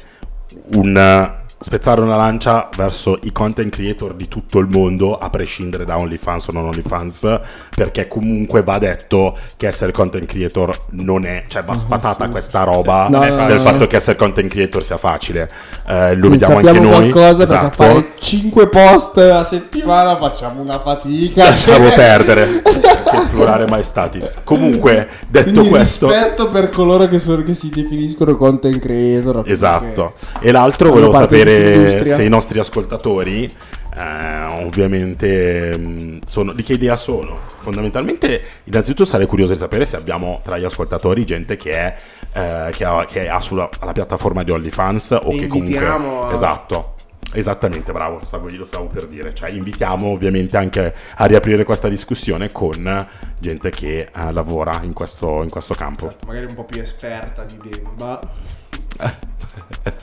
un 0.73 1.43
spezzare 1.57 2.01
una 2.01 2.15
lancia 2.15 2.69
verso 2.75 3.17
i 3.23 3.31
content 3.31 3.71
creator 3.71 4.13
di 4.13 4.27
tutto 4.27 4.59
il 4.59 4.67
mondo, 4.67 5.17
a 5.17 5.29
prescindere 5.29 5.85
da 5.85 5.97
OnlyFans 5.97 6.47
o 6.47 6.51
non 6.51 6.65
OnlyFans, 6.65 7.39
perché 7.75 8.07
comunque 8.07 8.61
va 8.61 8.77
detto 8.77 9.37
che 9.57 9.67
essere 9.67 9.91
content 9.91 10.25
creator 10.25 10.85
non 10.91 11.25
è, 11.25 11.45
cioè 11.47 11.63
va 11.63 11.75
sfatata 11.75 12.25
sì. 12.25 12.31
questa 12.31 12.63
roba 12.63 13.07
No, 13.09 13.19
no, 13.19 13.25
del 13.25 13.33
no, 13.33 13.53
no. 13.53 13.59
fatto 13.59 13.87
che 13.87 13.95
essere 13.95 14.17
content 14.17 14.49
creator 14.49 14.83
sia 14.83 14.97
facile. 14.97 15.49
Eh, 15.87 16.15
lo 16.15 16.29
Ne 16.29 16.37
vediamo 16.37 16.57
anche 16.57 16.79
noi. 16.79 17.11
qualcosa 17.11 17.43
Esatto. 17.43 17.69
perché 17.69 17.93
fare 17.93 18.11
5 18.19 18.67
post 18.67 19.17
a 19.17 19.43
settimana 19.43 20.17
facciamo 20.17 20.61
una 20.61 20.79
fatica. 20.79 21.49
Lasciamo 21.49 21.89
perdere, 21.95 22.61
che 22.61 23.27
plurale 23.31 23.65
maestatis. 23.67 24.35
Comunque, 24.43 25.07
detto 25.27 25.51
Quindi 25.51 25.69
questo, 25.69 26.07
rispetto 26.07 26.47
per 26.49 26.69
coloro 26.69 27.07
che, 27.07 27.19
sono, 27.19 27.41
che 27.43 27.53
si 27.53 27.69
definiscono 27.69 28.35
content 28.35 28.79
creator. 28.79 29.43
Esatto. 29.45 30.13
E 30.39 30.51
l'altro 30.51 30.91
volevo 30.91 31.11
sapere 31.13 31.54
se 31.89 32.23
i 32.23 32.29
nostri 32.29 32.59
ascoltatori, 32.59 33.45
eh, 33.45 34.63
ovviamente, 34.63 35.77
mh, 35.77 36.19
sono, 36.25 36.53
di 36.53 36.63
che 36.63 36.73
idea 36.73 36.95
sono. 36.95 37.37
Fondamentalmente, 37.59 38.41
innanzitutto 38.65 39.05
sarei 39.05 39.25
curioso 39.25 39.53
di 39.53 39.59
sapere 39.59 39.85
se 39.85 39.95
abbiamo 39.95 40.41
tra 40.43 40.57
gli 40.57 40.63
ascoltatori 40.63 41.25
gente 41.25 41.57
che 41.57 41.71
è 41.71 41.95
eh, 42.33 42.69
che 42.71 42.83
ha, 42.83 43.05
che 43.05 43.27
ha 43.29 43.39
sulla 43.39 43.69
la 43.81 43.91
piattaforma 43.91 44.43
di 44.43 44.51
OnlyFans 44.51 45.11
o 45.23 45.31
E 45.31 45.37
che 45.37 45.47
comunque... 45.47 45.87
a- 45.87 46.33
Esatto. 46.33 46.93
Esattamente, 47.33 47.91
bravo, 47.91 48.19
stavo, 48.23 48.47
lo 48.49 48.63
stavo 48.63 48.85
per 48.85 49.07
dire. 49.07 49.33
Cioè, 49.33 49.49
invitiamo 49.49 50.07
ovviamente 50.07 50.55
anche 50.55 50.93
a 51.15 51.25
riaprire 51.25 51.63
questa 51.65 51.89
discussione 51.89 52.49
con 52.51 53.07
gente 53.39 53.71
che 53.71 54.09
eh, 54.15 54.31
lavora 54.31 54.79
in 54.83 54.93
questo, 54.93 55.43
in 55.43 55.49
questo 55.49 55.73
campo. 55.73 56.13
Magari 56.25 56.45
un 56.45 56.55
po' 56.55 56.63
più 56.63 56.81
esperta 56.81 57.43
di 57.43 57.57
Demba. 57.61 58.21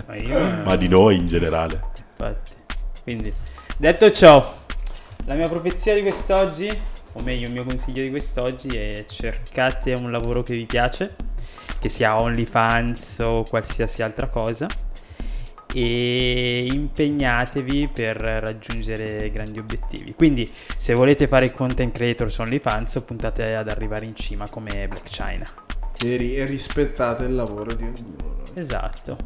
Ma 0.06 0.16
io- 0.16 0.62
Ma 0.64 0.76
di 0.76 0.88
noi 0.88 1.16
in 1.16 1.28
generale. 1.28 1.80
Infatti. 2.10 2.52
Quindi, 3.02 3.32
detto 3.76 4.10
ciò, 4.10 4.60
la 5.24 5.34
mia 5.34 5.48
profezia 5.48 5.94
di 5.94 6.02
quest'oggi, 6.02 6.68
o 7.12 7.20
meglio 7.20 7.46
il 7.46 7.52
mio 7.52 7.64
consiglio 7.64 8.02
di 8.02 8.10
quest'oggi 8.10 8.68
è 8.76 9.04
cercate 9.08 9.92
un 9.92 10.10
lavoro 10.10 10.42
che 10.42 10.54
vi 10.54 10.66
piace, 10.66 11.16
che 11.80 11.88
sia 11.88 12.20
OnlyFans 12.20 13.18
o 13.20 13.44
qualsiasi 13.48 14.02
altra 14.02 14.28
cosa, 14.28 14.66
e 15.74 16.66
impegnatevi 16.70 17.88
per 17.92 18.16
raggiungere 18.16 19.30
grandi 19.30 19.58
obiettivi. 19.58 20.14
Quindi, 20.14 20.50
se 20.76 20.94
volete 20.94 21.26
fare 21.26 21.50
content 21.50 21.92
creator 21.94 22.30
su 22.30 22.42
OnlyFans, 22.42 23.02
puntate 23.06 23.54
ad 23.54 23.68
arrivare 23.68 24.04
in 24.04 24.14
cima 24.14 24.48
come 24.48 24.86
Black 24.86 25.08
China. 25.08 25.46
E 26.04 26.44
rispettate 26.44 27.24
il 27.24 27.34
lavoro 27.34 27.72
di 27.74 27.84
ognuno. 27.84 28.41
Esatto. 28.54 29.16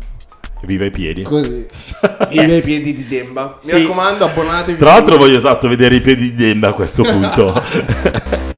Viva 0.63 0.85
i 0.87 0.91
piedi. 0.91 1.23
Così. 1.23 1.67
I 2.31 2.45
miei 2.45 2.63
piedi 2.63 2.95
di 2.95 3.07
Demba. 3.07 3.59
Mi 3.63 3.69
Sì. 3.69 3.73
raccomando, 3.83 4.25
abbonatevi. 4.25 4.79
Tra 4.79 4.93
l'altro 4.93 5.17
voglio 5.17 5.37
esatto 5.37 5.69
vedere 5.69 5.97
i 5.97 6.01
piedi 6.01 6.31
di 6.31 6.35
Demba 6.35 6.69
a 6.69 6.73
questo 6.73 7.03
punto. 7.03 7.53